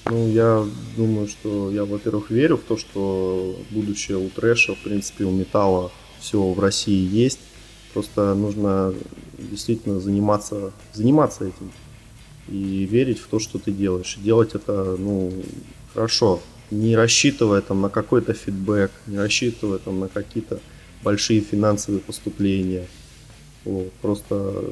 Ну, 0.07 0.29
я 0.29 0.65
думаю, 0.97 1.29
что 1.29 1.71
я, 1.71 1.85
во-первых, 1.85 2.31
верю 2.31 2.57
в 2.57 2.63
то, 2.63 2.79
что 2.79 3.61
будущее 3.71 4.17
у 4.17 4.29
трэша, 4.31 4.75
в 4.75 4.79
принципе, 4.79 5.25
у 5.25 5.31
металла 5.31 5.93
все 6.21 6.41
в 6.41 6.59
России 6.59 7.07
есть. 7.07 7.41
Просто 7.95 8.35
нужно 8.35 8.95
действительно 9.39 10.01
заниматься, 10.01 10.73
заниматься 10.93 11.45
этим 11.47 11.71
и 12.49 12.85
верить 12.85 13.19
в 13.19 13.27
то, 13.29 13.39
что 13.39 13.59
ты 13.59 13.73
делаешь. 13.73 14.19
Делать 14.23 14.55
это, 14.55 14.97
ну, 14.99 15.33
хорошо, 15.95 16.41
не 16.71 16.97
рассчитывая 16.97 17.61
там 17.61 17.81
на 17.81 17.89
какой-то 17.89 18.35
фидбэк, 18.35 18.91
не 19.07 19.19
рассчитывая 19.19 19.79
там 19.79 20.01
на 20.01 20.09
какие-то 20.09 20.61
большие 21.03 21.41
финансовые 21.41 22.01
поступления. 22.01 22.87
Вот, 23.65 23.93
просто 24.03 24.65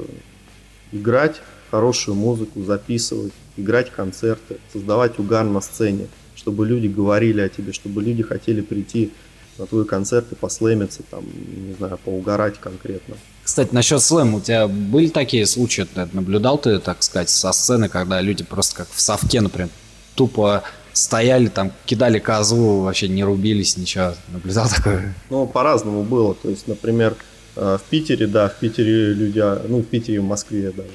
играть 0.91 1.41
хорошую 1.69 2.15
музыку, 2.15 2.63
записывать, 2.63 3.33
играть 3.57 3.91
концерты, 3.91 4.57
создавать 4.71 5.19
угар 5.19 5.45
на 5.45 5.61
сцене, 5.61 6.07
чтобы 6.35 6.65
люди 6.65 6.87
говорили 6.87 7.41
о 7.41 7.49
тебе, 7.49 7.73
чтобы 7.73 8.01
люди 8.01 8.23
хотели 8.23 8.61
прийти 8.61 9.11
на 9.57 9.65
твой 9.65 9.85
концерт 9.85 10.31
и 10.31 10.35
послэмиться, 10.35 11.01
там, 11.09 11.23
не 11.25 11.73
знаю, 11.73 11.99
поугарать 12.03 12.59
конкретно. 12.59 13.15
Кстати, 13.43 13.73
насчет 13.73 14.01
слэма, 14.01 14.37
у 14.37 14.41
тебя 14.41 14.67
были 14.67 15.07
такие 15.07 15.45
случаи, 15.45 15.83
ты 15.83 16.07
наблюдал 16.13 16.57
ты, 16.57 16.79
так 16.79 17.01
сказать, 17.03 17.29
со 17.29 17.51
сцены, 17.51 17.89
когда 17.89 18.21
люди 18.21 18.43
просто 18.43 18.77
как 18.77 18.87
в 18.89 18.99
совке, 18.99 19.41
например, 19.41 19.69
тупо 20.15 20.63
стояли 20.93 21.47
там, 21.47 21.71
кидали 21.85 22.19
козу, 22.19 22.81
вообще 22.81 23.07
не 23.07 23.23
рубились, 23.23 23.77
ничего. 23.77 24.13
Наблюдал 24.29 24.67
такое? 24.69 25.13
Ну, 25.29 25.45
по-разному 25.47 26.03
было. 26.03 26.33
То 26.35 26.49
есть, 26.49 26.67
например, 26.67 27.15
э, 27.55 27.77
в 27.79 27.89
Питере, 27.89 28.27
да, 28.27 28.49
в 28.49 28.55
Питере 28.55 29.13
люди, 29.13 29.39
ну, 29.67 29.79
в 29.79 29.85
Питере 29.85 30.15
и 30.15 30.19
в 30.19 30.23
Москве 30.23 30.71
даже, 30.71 30.89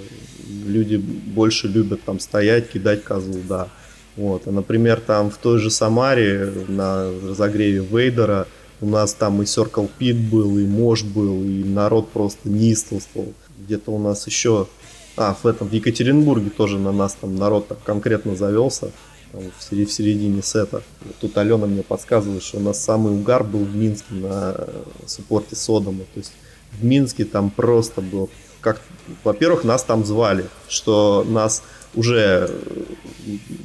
люди 0.67 0.97
больше 0.97 1.69
любят 1.69 2.03
там 2.03 2.21
стоять, 2.21 2.71
кидать 2.71 3.05
козу, 3.05 3.41
да. 3.49 3.69
Вот. 4.17 4.43
А, 4.47 4.51
например, 4.51 5.01
там 5.01 5.31
в 5.31 5.37
той 5.37 5.59
же 5.59 5.71
Самаре 5.71 6.53
на 6.69 7.11
разогреве 7.29 7.81
Вейдера 7.81 8.47
у 8.81 8.87
нас 8.87 9.15
там 9.15 9.41
и 9.43 9.45
Circle 9.45 9.89
Pit 9.99 10.31
был, 10.31 10.59
и 10.59 10.67
Мош 10.67 11.05
был, 11.05 11.43
и 11.43 11.65
народ 11.65 12.11
просто 12.11 12.49
неистовствовал. 12.49 13.33
Где-то 13.59 13.93
у 13.93 13.99
нас 13.99 14.27
еще... 14.27 14.67
А, 15.17 15.37
в 15.41 15.47
этом, 15.47 15.69
в 15.69 15.73
Екатеринбурге 15.73 16.51
тоже 16.51 16.79
на 16.79 16.91
нас 16.91 17.15
там 17.21 17.37
народ 17.37 17.69
так 17.69 17.83
конкретно 17.85 18.35
завелся 18.35 18.91
там, 19.31 19.43
в 19.59 19.63
середине 19.63 20.43
сета. 20.43 20.83
Тут 21.21 21.37
Алена 21.37 21.67
мне 21.67 21.83
подсказывает, 21.83 22.43
что 22.43 22.59
у 22.59 22.63
нас 22.63 22.83
самый 22.83 23.13
угар 23.13 23.45
был 23.45 23.61
в 23.61 23.77
Минске 23.77 24.15
на 24.15 24.57
суппорте 25.07 25.55
Содома. 25.55 26.05
То 26.15 26.21
есть 26.21 26.33
в 26.73 26.85
Минске 26.85 27.27
там 27.27 27.51
просто 27.51 28.01
было 28.01 28.29
как, 28.63 28.81
во-первых, 29.25 29.65
нас 29.65 29.83
там 29.83 30.05
звали, 30.05 30.47
что 30.69 31.27
нас 31.29 31.63
уже 31.95 32.51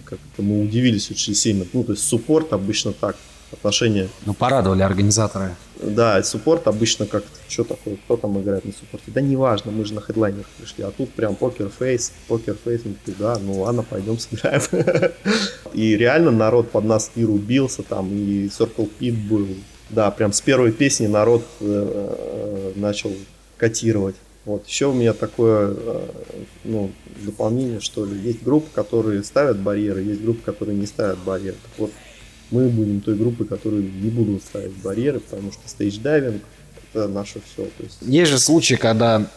как 0.06 0.20
мы 0.38 0.62
удивились 0.62 1.10
очень 1.12 1.36
сильно. 1.36 1.66
Ну, 1.74 1.84
то 1.84 1.94
есть 1.94 2.04
support 2.04 2.54
обычно 2.54 2.94
так 2.94 3.16
отношения. 3.52 4.10
Ну, 4.26 4.34
порадовали 4.34 4.82
организаторы. 4.82 5.56
Да, 5.82 6.22
support 6.24 6.68
обычно 6.68 7.06
как-то, 7.06 7.30
что 7.48 7.64
такое, 7.64 7.98
кто 7.98 8.18
там 8.18 8.40
играет 8.42 8.66
на 8.66 8.72
support 8.72 9.03
е? 9.03 9.12
Да 9.12 9.22
неважно, 9.22 9.72
мы 9.72 9.86
же 9.86 9.94
на 9.94 10.02
хедлайнер 10.02 10.46
пришли, 10.58 10.84
а 10.84 10.92
тут 10.92 11.12
прям 11.12 11.36
PokerFace, 11.36 12.14
PokerFace, 12.28 12.82
мы 12.84 12.96
такие, 12.96 13.16
да, 13.20 13.38
ну 13.40 13.62
ладно, 13.62 13.84
пойдем 13.84 14.18
сыграем. 14.18 14.62
И 15.74 15.96
реально 15.96 16.32
народ 16.32 16.72
под 16.72 16.86
нас 16.86 17.12
и 17.16 17.24
рубился 17.24 17.84
там, 17.84 18.12
и 18.12 18.48
Circle 18.48 18.90
Pit 19.00 19.28
был. 19.28 19.48
Да, 19.90 20.10
прям 20.12 20.34
с 20.34 20.42
первой 20.42 20.72
песни 20.72 21.08
народ 21.08 21.44
э, 21.62 21.66
э, 21.66 22.72
начал 22.76 23.14
котировать. 23.58 24.16
Вот. 24.48 24.66
Еще 24.66 24.86
у 24.86 24.94
меня 24.94 25.12
такое 25.12 25.76
ну, 26.64 26.90
дополнение, 27.26 27.82
что 27.82 28.06
ли. 28.06 28.18
Есть 28.18 28.44
группы, 28.44 28.70
которые 28.74 29.22
ставят 29.26 29.60
барьеры, 29.60 30.02
есть 30.02 30.22
группы, 30.22 30.40
которые 30.42 30.78
не 30.78 30.86
ставят 30.86 31.18
барьеры. 31.18 31.58
Так 31.62 31.72
вот, 31.78 31.92
мы 32.50 32.70
будем 32.70 33.02
той 33.02 33.16
группы, 33.16 33.44
которые 33.44 33.84
не 33.84 34.10
будут 34.10 34.42
ставить 34.42 34.72
барьеры, 34.78 35.20
потому 35.20 35.52
что 35.52 35.60
stage 35.68 36.01
diving– 36.01 36.40
это 36.94 37.10
наше 37.10 37.42
все. 37.46 37.64
То 37.64 37.84
есть... 37.84 37.98
есть 38.02 38.32
же 38.32 38.40
случаи, 38.40 38.76
когда 38.76 39.30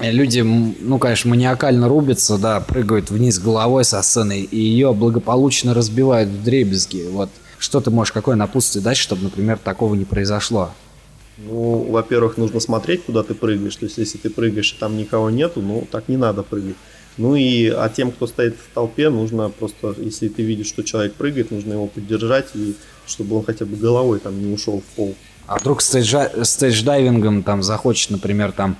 люди, 0.00 0.40
ну, 0.40 0.98
конечно, 0.98 1.30
маниакально 1.30 1.88
рубятся, 1.88 2.36
да, 2.36 2.58
прыгают 2.58 3.12
вниз 3.12 3.38
головой 3.38 3.84
со 3.84 4.02
сцены, 4.02 4.40
и 4.40 4.58
ее 4.58 4.92
благополучно 4.92 5.72
разбивают 5.72 6.30
в 6.30 6.42
дребезги. 6.42 7.06
Вот 7.08 7.30
что 7.60 7.80
ты 7.80 7.92
можешь, 7.92 8.10
какое 8.10 8.34
напутствие 8.34 8.82
дать, 8.82 8.96
чтобы, 8.96 9.22
например, 9.22 9.56
такого 9.56 9.94
не 9.94 10.04
произошло? 10.04 10.72
Ну, 11.38 11.90
во-первых, 11.90 12.38
нужно 12.38 12.60
смотреть, 12.60 13.04
куда 13.04 13.22
ты 13.22 13.34
прыгаешь. 13.34 13.76
То 13.76 13.84
есть, 13.84 13.98
если 13.98 14.18
ты 14.18 14.30
прыгаешь, 14.30 14.72
и 14.72 14.76
там 14.78 14.96
никого 14.96 15.30
нету, 15.30 15.60
ну, 15.60 15.86
так 15.90 16.08
не 16.08 16.16
надо 16.16 16.42
прыгать. 16.42 16.76
Ну 17.18 17.34
и 17.34 17.68
а 17.68 17.88
тем, 17.88 18.12
кто 18.12 18.26
стоит 18.26 18.56
в 18.56 18.74
толпе, 18.74 19.08
нужно 19.08 19.48
просто, 19.48 19.94
если 19.98 20.28
ты 20.28 20.42
видишь, 20.42 20.66
что 20.66 20.82
человек 20.82 21.14
прыгает, 21.14 21.50
нужно 21.50 21.72
его 21.72 21.86
поддержать, 21.86 22.48
и 22.54 22.74
чтобы 23.06 23.36
он 23.36 23.44
хотя 23.44 23.64
бы 23.64 23.76
головой 23.76 24.18
там 24.18 24.38
не 24.38 24.52
ушел 24.52 24.80
в 24.80 24.96
пол. 24.96 25.14
А 25.46 25.58
вдруг 25.58 25.80
stage 25.80 26.42
diving 26.42 27.17
ом 27.17 27.42
там 27.42 27.62
захочет, 27.62 28.10
например, 28.10 28.52
там 28.52 28.76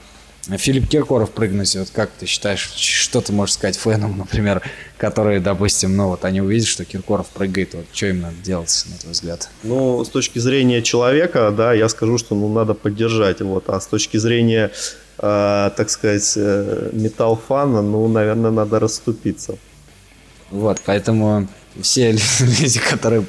Филипп 0.48 0.88
Киркоров 0.88 1.30
прыгнуть, 1.30 1.74
вот 1.74 1.90
как 1.90 2.10
ты 2.10 2.26
считаешь, 2.26 2.60
что 2.76 3.20
ты 3.20 3.32
можешь 3.32 3.54
сказать 3.54 3.76
фэнам, 3.76 4.16
например, 4.18 4.62
которые, 4.96 5.40
допустим, 5.40 5.96
ну 5.96 6.08
вот 6.08 6.24
они 6.24 6.40
увидят, 6.40 6.68
что 6.68 6.84
Киркоров 6.84 7.28
прыгает, 7.28 7.74
вот 7.74 7.86
что 7.92 8.06
им 8.06 8.20
надо 8.20 8.36
делать, 8.36 8.84
на 8.88 8.96
твой 8.96 9.12
взгляд? 9.12 9.48
Ну, 9.64 10.04
с 10.04 10.08
точки 10.08 10.38
зрения 10.38 10.82
человека, 10.82 11.50
да, 11.50 11.72
я 11.72 11.88
скажу, 11.88 12.18
что 12.18 12.34
ну 12.34 12.52
надо 12.52 12.74
поддержать, 12.74 13.40
вот, 13.40 13.68
а 13.68 13.80
с 13.80 13.86
точки 13.86 14.18
зрения 14.18 14.70
э, 15.18 15.70
так 15.76 15.90
сказать, 15.90 16.32
э, 16.36 16.90
металл-фана, 16.92 17.82
ну, 17.82 18.06
наверное, 18.08 18.50
надо 18.50 18.78
расступиться. 18.78 19.58
Вот, 20.50 20.80
поэтому 20.84 21.48
все 21.80 22.12
люди, 22.40 22.80
которые 22.80 23.24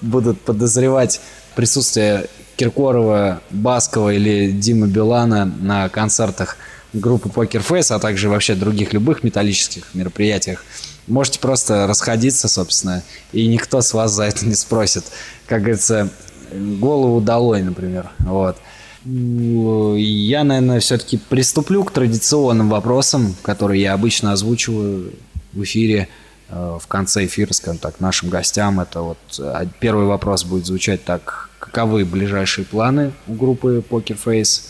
будут 0.00 0.40
подозревать 0.40 1.20
присутствие 1.54 2.26
Киркорова, 2.56 3.40
Баскова 3.50 4.12
или 4.12 4.50
Димы 4.50 4.86
Билана 4.86 5.44
на 5.44 5.88
концертах 5.88 6.56
группы 6.92 7.28
Poker 7.28 7.66
Face, 7.66 7.94
а 7.94 7.98
также 7.98 8.28
вообще 8.28 8.54
других 8.54 8.92
любых 8.92 9.22
металлических 9.22 9.94
мероприятиях, 9.94 10.64
можете 11.06 11.38
просто 11.38 11.86
расходиться, 11.86 12.48
собственно, 12.48 13.02
и 13.32 13.46
никто 13.46 13.80
с 13.80 13.94
вас 13.94 14.12
за 14.12 14.24
это 14.24 14.46
не 14.46 14.54
спросит. 14.54 15.04
Как 15.46 15.60
говорится, 15.60 16.10
голову 16.52 17.20
долой, 17.20 17.62
например. 17.62 18.10
Вот. 18.20 18.56
Я, 19.04 20.44
наверное, 20.44 20.80
все-таки 20.80 21.16
приступлю 21.16 21.82
к 21.82 21.90
традиционным 21.90 22.68
вопросам, 22.68 23.34
которые 23.42 23.82
я 23.82 23.94
обычно 23.94 24.32
озвучиваю 24.32 25.12
в 25.52 25.62
эфире, 25.64 26.08
э, 26.48 26.78
в 26.80 26.86
конце 26.86 27.26
эфира, 27.26 27.52
скажем 27.52 27.78
так, 27.78 27.98
нашим 27.98 28.28
гостям. 28.28 28.78
Это 28.78 29.00
вот 29.00 29.18
э, 29.40 29.66
первый 29.80 30.06
вопрос 30.06 30.44
будет 30.44 30.66
звучать 30.66 31.04
так. 31.04 31.50
Каковы 31.72 32.04
ближайшие 32.04 32.66
планы 32.66 33.12
у 33.26 33.32
группы 33.32 33.82
Poker 33.88 34.18
Face? 34.22 34.60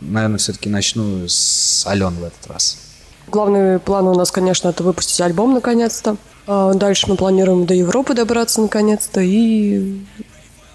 Наверное, 0.00 0.38
все-таки 0.38 0.70
начну 0.70 1.28
с 1.28 1.86
Ален 1.86 2.14
в 2.14 2.24
этот 2.24 2.46
раз. 2.46 2.78
Главный 3.26 3.78
план 3.78 4.06
у 4.06 4.14
нас, 4.14 4.30
конечно, 4.30 4.68
это 4.68 4.82
выпустить 4.82 5.20
альбом 5.20 5.52
наконец-то. 5.52 6.16
А 6.46 6.72
дальше 6.72 7.06
мы 7.06 7.16
планируем 7.16 7.66
до 7.66 7.74
Европы 7.74 8.14
добраться 8.14 8.62
наконец-то 8.62 9.20
и 9.20 10.00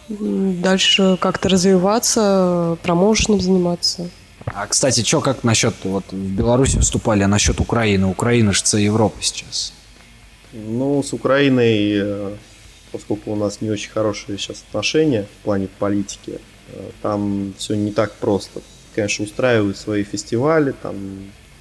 дальше 0.09 1.17
как-то 1.19 1.49
развиваться, 1.49 2.77
промоушеном 2.83 3.41
заниматься. 3.41 4.07
А, 4.45 4.67
кстати, 4.67 5.03
что, 5.03 5.21
как 5.21 5.43
насчет, 5.43 5.73
вот 5.85 6.03
в 6.11 6.35
Беларуси 6.35 6.77
выступали, 6.77 7.23
а 7.23 7.27
насчет 7.27 7.59
Украины? 7.59 8.05
Украина 8.05 8.53
же 8.53 8.61
Европа 8.77 9.17
сейчас. 9.21 9.73
Ну, 10.51 11.01
с 11.01 11.13
Украиной, 11.13 11.93
э, 11.95 12.35
поскольку 12.93 13.31
у 13.31 13.35
нас 13.35 13.59
не 13.59 13.69
очень 13.69 13.91
хорошие 13.91 14.37
сейчас 14.37 14.63
отношения 14.69 15.23
в 15.23 15.43
плане 15.43 15.67
политики, 15.79 16.39
э, 16.69 16.89
там 17.01 17.53
все 17.57 17.75
не 17.75 17.91
так 17.91 18.13
просто. 18.13 18.61
Конечно, 18.95 19.25
устраивают 19.25 19.75
свои 19.75 20.03
фестивали, 20.03 20.73
там 20.81 20.95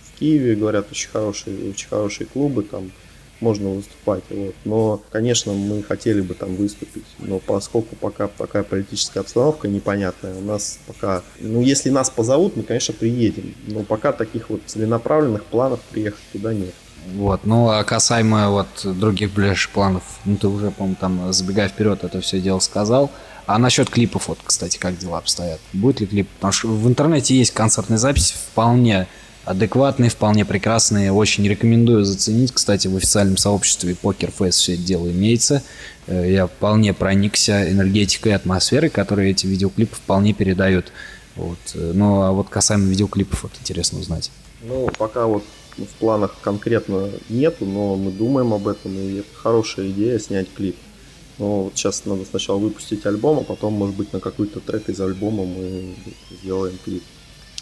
в 0.02 0.18
Киеве, 0.18 0.54
говорят, 0.54 0.86
очень 0.90 1.08
хорошие, 1.08 1.70
очень 1.70 1.88
хорошие 1.88 2.26
клубы, 2.26 2.62
там 2.62 2.92
можно 3.40 3.70
выступать. 3.70 4.22
Вот. 4.30 4.54
Но, 4.64 5.02
конечно, 5.10 5.52
мы 5.52 5.82
хотели 5.82 6.20
бы 6.20 6.34
там 6.34 6.54
выступить. 6.54 7.04
Но 7.18 7.40
поскольку 7.40 7.96
пока 7.96 8.28
такая 8.28 8.62
политическая 8.62 9.20
обстановка 9.20 9.68
непонятная, 9.68 10.34
у 10.36 10.40
нас 10.40 10.78
пока... 10.86 11.22
Ну, 11.40 11.60
если 11.60 11.90
нас 11.90 12.08
позовут, 12.08 12.56
мы, 12.56 12.62
конечно, 12.62 12.94
приедем. 12.94 13.54
Но 13.66 13.82
пока 13.82 14.12
таких 14.12 14.48
вот 14.48 14.62
целенаправленных 14.66 15.44
планов 15.44 15.80
приехать 15.90 16.22
туда 16.32 16.54
нет. 16.54 16.74
Вот, 17.14 17.44
ну 17.44 17.68
а 17.68 17.82
касаемо 17.84 18.50
вот 18.50 18.68
других 18.84 19.32
ближайших 19.32 19.72
планов, 19.72 20.02
ну 20.24 20.36
ты 20.36 20.48
уже, 20.48 20.70
по-моему, 20.70 20.96
там 20.98 21.32
забегая 21.32 21.68
вперед 21.68 22.04
это 22.04 22.20
все 22.20 22.40
дело 22.40 22.58
сказал. 22.60 23.10
А 23.46 23.58
насчет 23.58 23.90
клипов, 23.90 24.28
вот, 24.28 24.38
кстати, 24.44 24.78
как 24.78 24.96
дела 24.98 25.18
обстоят? 25.18 25.60
Будет 25.72 26.00
ли 26.00 26.06
клип? 26.06 26.28
Потому 26.36 26.52
что 26.52 26.68
в 26.68 26.88
интернете 26.88 27.36
есть 27.36 27.52
концертные 27.52 27.98
записи 27.98 28.34
вполне 28.34 29.08
адекватные, 29.44 30.10
вполне 30.10 30.44
прекрасные. 30.44 31.12
Очень 31.12 31.48
рекомендую 31.48 32.04
заценить. 32.04 32.52
Кстати, 32.52 32.86
в 32.86 32.96
официальном 32.96 33.36
сообществе 33.36 33.96
Face 34.00 34.50
все 34.50 34.74
это 34.74 34.82
дело 34.82 35.10
имеется. 35.10 35.62
Э, 36.06 36.30
я 36.30 36.46
вполне 36.46 36.94
проникся 36.94 37.70
энергетикой 37.70 38.32
и 38.32 38.34
атмосферой, 38.34 38.90
которые 38.90 39.32
эти 39.32 39.46
видеоклипы 39.46 39.96
вполне 39.96 40.32
передают. 40.32 40.92
Вот. 41.34 41.58
Э, 41.74 41.92
ну, 41.94 42.22
а 42.22 42.32
вот 42.32 42.48
касаемо 42.48 42.86
видеоклипов, 42.86 43.42
вот 43.42 43.52
интересно 43.60 43.98
узнать. 43.98 44.30
Ну, 44.62 44.88
пока 44.96 45.26
вот 45.26 45.44
в 45.76 45.94
планах 45.98 46.36
конкретно 46.40 47.08
нету, 47.28 47.64
но 47.64 47.96
мы 47.96 48.10
думаем 48.10 48.52
об 48.52 48.68
этом, 48.68 48.96
и 48.96 49.18
это 49.18 49.34
хорошая 49.34 49.88
идея 49.88 50.18
снять 50.18 50.52
клип. 50.52 50.76
Но 51.38 51.64
вот 51.64 51.72
сейчас 51.76 52.04
надо 52.04 52.24
сначала 52.24 52.58
выпустить 52.58 53.06
альбом, 53.06 53.38
а 53.38 53.42
потом, 53.42 53.74
может 53.74 53.96
быть, 53.96 54.12
на 54.12 54.20
какой-то 54.20 54.60
трек 54.60 54.88
из 54.88 55.00
альбома 55.00 55.44
мы 55.44 55.94
сделаем 56.42 56.78
клип. 56.84 57.02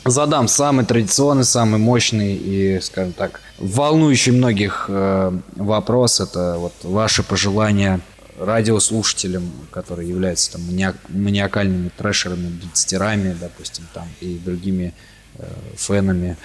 Задам 0.04 0.48
самый 0.48 0.86
традиционный, 0.86 1.44
самый 1.44 1.78
мощный 1.78 2.34
и, 2.34 2.80
скажем 2.80 3.12
так, 3.12 3.42
волнующий 3.58 4.32
многих 4.32 4.86
э, 4.88 5.32
вопрос. 5.56 6.20
Это 6.20 6.56
вот 6.58 6.72
ваши 6.82 7.22
пожелания 7.22 8.00
радиослушателям, 8.38 9.52
которые 9.70 10.08
являются 10.08 10.52
там 10.52 10.62
маниак, 10.62 10.96
маниакальными 11.10 11.90
трэшерами, 11.96 12.48
битстерами, 12.48 13.36
допустим, 13.38 13.86
там 13.92 14.08
и 14.20 14.38
другими 14.38 14.94
э, 15.36 15.46
фенами 15.76 16.38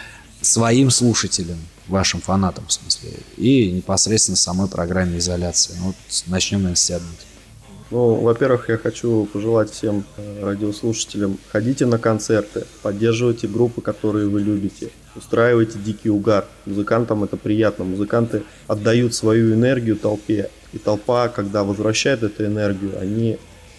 своим 0.45 0.89
слушателям, 0.89 1.57
вашим 1.87 2.21
фанатам, 2.21 2.65
в 2.67 2.73
смысле, 2.73 3.11
и 3.37 3.71
непосредственно 3.71 4.35
самой 4.35 4.67
программе 4.67 5.19
изоляции. 5.19 5.73
Ну, 5.79 5.87
вот 5.87 5.95
начнем, 6.27 6.59
наверное, 6.59 6.75
с 6.75 6.85
тебя, 6.85 6.99
Ну, 7.91 8.15
во-первых, 8.15 8.69
я 8.69 8.77
хочу 8.77 9.25
пожелать 9.31 9.71
всем 9.71 10.05
э, 10.17 10.43
радиослушателям, 10.43 11.37
ходите 11.51 11.85
на 11.85 11.99
концерты, 11.99 12.65
поддерживайте 12.81 13.47
группы, 13.47 13.81
которые 13.81 14.27
вы 14.27 14.41
любите, 14.41 14.89
устраивайте 15.15 15.77
дикий 15.79 16.09
угар. 16.09 16.45
Музыкантам 16.65 17.23
это 17.23 17.37
приятно. 17.37 17.85
Музыканты 17.85 18.43
отдают 18.67 19.13
свою 19.13 19.53
энергию 19.53 19.95
толпе, 19.95 20.49
и 20.73 20.77
толпа, 20.77 21.29
когда 21.29 21.63
возвращает 21.63 22.23
эту 22.23 22.45
энергию, 22.45 22.99
они 22.99 23.37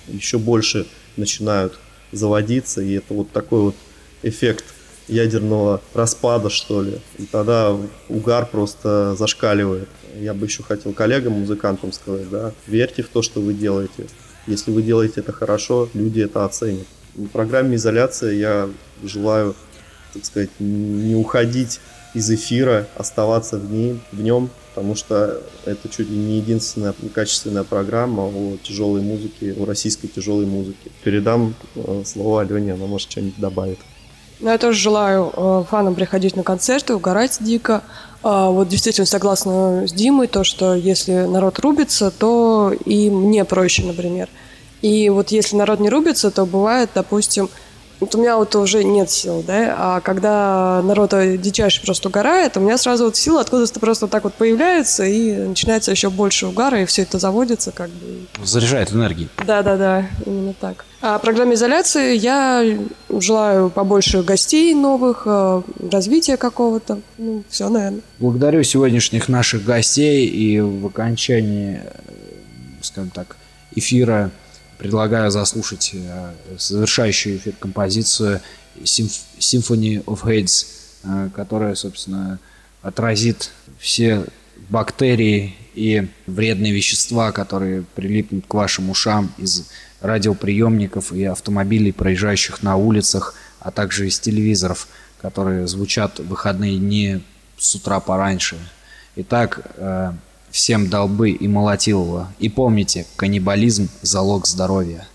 еще 0.09 0.39
больше 0.39 0.87
начинают 1.17 1.79
заводиться, 2.13 2.81
и 2.81 2.93
это 2.93 3.13
вот 3.13 3.31
такой 3.33 3.61
вот 3.61 3.75
эффект 4.23 4.65
ядерного 5.09 5.81
распада, 5.95 6.51
что 6.51 6.83
ли. 6.83 7.01
И 7.19 7.27
тогда 7.27 7.77
угар 8.09 8.47
просто 8.47 9.15
зашкаливает. 9.17 9.89
Я 10.19 10.35
бы 10.35 10.47
еще 10.47 10.63
хотел 10.63 10.93
коллегам, 10.93 11.35
музыкантам 11.35 11.93
сказать, 11.93 12.29
да, 12.31 12.53
верьте 12.67 13.03
в 13.03 13.09
то, 13.09 13.23
что 13.23 13.41
вы 13.41 13.55
делаете. 13.55 14.07
Если 14.47 14.71
вы 14.71 14.83
делаете 14.83 15.21
это 15.21 15.33
хорошо, 15.33 15.89
люди 15.95 16.21
это 16.21 16.45
оценят. 16.45 16.87
В 17.15 17.29
программе 17.29 17.77
изоляция 17.77 18.33
я 18.33 18.69
желаю, 19.03 19.55
так 20.13 20.25
сказать, 20.25 20.51
не 20.59 21.15
уходить 21.15 21.81
из 22.15 22.31
эфира, 22.31 22.87
оставаться 22.95 23.59
в, 23.59 23.71
ней, 23.71 24.01
в 24.13 24.23
нем, 24.23 24.49
потому 24.75 24.95
что 24.95 25.43
это 25.65 25.89
чуть 25.89 26.09
ли 26.09 26.17
не 26.17 26.39
единственная 26.39 26.95
качественная 27.13 27.65
программа 27.65 28.23
о 28.23 28.57
тяжелой 28.63 29.03
музыке, 29.03 29.55
о 29.59 29.67
российской 29.67 30.09
тяжелой 30.09 30.47
музыке. 30.47 30.91
Передам 31.05 31.55
э, 31.75 32.03
слово 32.07 32.43
Алене, 32.43 32.73
она 32.75 32.87
может 32.87 33.11
что-нибудь 33.11 33.39
добавить. 33.39 33.79
Ну, 34.39 34.51
я 34.51 34.59
тоже 34.59 34.79
желаю 34.79 35.33
э, 35.35 35.65
фанам 35.69 35.95
приходить 35.95 36.37
на 36.37 36.43
концерты, 36.43 36.95
угорать 36.95 37.39
дико. 37.41 37.83
Э, 38.23 38.49
вот 38.51 38.69
действительно 38.69 39.07
согласна 39.07 39.87
с 39.87 39.93
Димой, 39.93 40.27
то, 40.27 40.45
что 40.45 40.75
если 40.75 41.25
народ 41.25 41.59
рубится, 41.59 42.11
то 42.11 42.73
и 42.85 43.09
мне 43.09 43.45
проще, 43.45 43.85
например. 43.85 44.29
И 44.83 45.09
вот 45.09 45.31
если 45.31 45.57
народ 45.57 45.81
не 45.81 45.89
рубится, 45.89 46.31
то 46.31 46.45
бывает, 46.45 46.91
допустим, 46.95 47.49
вот 48.01 48.15
у 48.15 48.19
меня 48.19 48.37
вот 48.37 48.55
уже 48.57 48.85
нет 48.85 49.11
сил, 49.11 49.43
да, 49.47 49.75
а 49.79 50.01
когда 50.01 50.83
народ 50.83 51.15
дичайше 51.41 51.83
просто 51.83 52.09
угорает, 52.09 52.57
у 52.57 52.61
меня 52.61 52.77
сразу 52.79 53.05
вот 53.05 53.17
силы 53.17 53.41
откуда-то 53.41 53.81
просто 53.81 54.07
так 54.07 54.25
вот 54.25 54.35
появляются, 54.35 55.05
и 55.05 55.33
начинается 55.33 55.91
еще 55.91 56.11
больше 56.11 56.47
угара, 56.47 56.83
и 56.83 56.85
все 56.85 57.03
это 57.03 57.19
заводится 57.19 57.73
как 57.73 57.91
бы. 57.91 58.27
Заряжает 58.45 58.93
энергией. 58.93 59.29
Да-да-да, 59.47 60.07
именно 60.25 60.53
так. 60.55 60.85
А 61.01 61.19
программе 61.19 61.55
изоляции 61.55 62.17
я 62.17 62.79
желаю 63.11 63.71
побольше 63.71 64.23
гостей 64.23 64.75
новых, 64.75 65.23
э, 65.27 65.63
развития 65.91 66.37
какого-то, 66.37 67.01
ну, 67.19 67.45
все, 67.49 67.69
наверное. 67.69 68.01
Благодарю 68.19 68.63
сегодняшних 68.63 69.29
наших 69.29 69.65
гостей, 69.65 70.27
и 70.27 70.61
в 70.61 70.87
окончании, 70.87 71.81
э, 71.85 72.01
скажем 72.81 73.11
так, 73.11 73.37
эфира 73.75 74.31
предлагаю 74.79 75.31
заслушать 75.31 75.91
э, 75.95 76.33
завершающую 76.59 77.37
эфир 77.37 77.55
композицию 77.59 78.41
Symphony 78.83 80.05
of 80.05 80.23
Hades, 80.25 80.67
э, 81.05 81.31
которая, 81.35 81.75
собственно, 81.75 82.39
отразит 82.83 83.51
все 83.79 84.25
бактерии 84.69 85.55
и 85.75 86.09
вредные 86.27 86.73
вещества, 86.73 87.33
которые 87.33 87.85
прилипнут 87.95 88.47
к 88.47 88.55
вашим 88.55 88.91
ушам 88.91 89.33
из 89.39 89.69
радиоприемников 90.01 91.13
и 91.13 91.25
автомобилей, 91.25 91.93
проезжающих 91.93 92.63
на 92.63 92.77
улицах, 92.77 93.35
а 93.61 93.71
также 93.71 94.07
из 94.09 94.19
телевизоров, 94.19 94.89
которые 95.21 95.67
звучат 95.67 96.19
в 96.19 96.29
выходные 96.29 96.79
дни 96.79 97.23
с 97.59 97.75
утра 97.75 98.01
пораньше. 98.01 98.57
Итак, 99.17 99.61
э, 99.77 100.13
Всем 100.57 100.89
долбы 100.89 101.33
и 101.33 101.49
молотилова. 101.49 102.33
И 102.39 102.49
помните, 102.49 103.05
каннибализм– 103.17 103.91
залог 104.01 104.47
здоровья. 104.47 105.07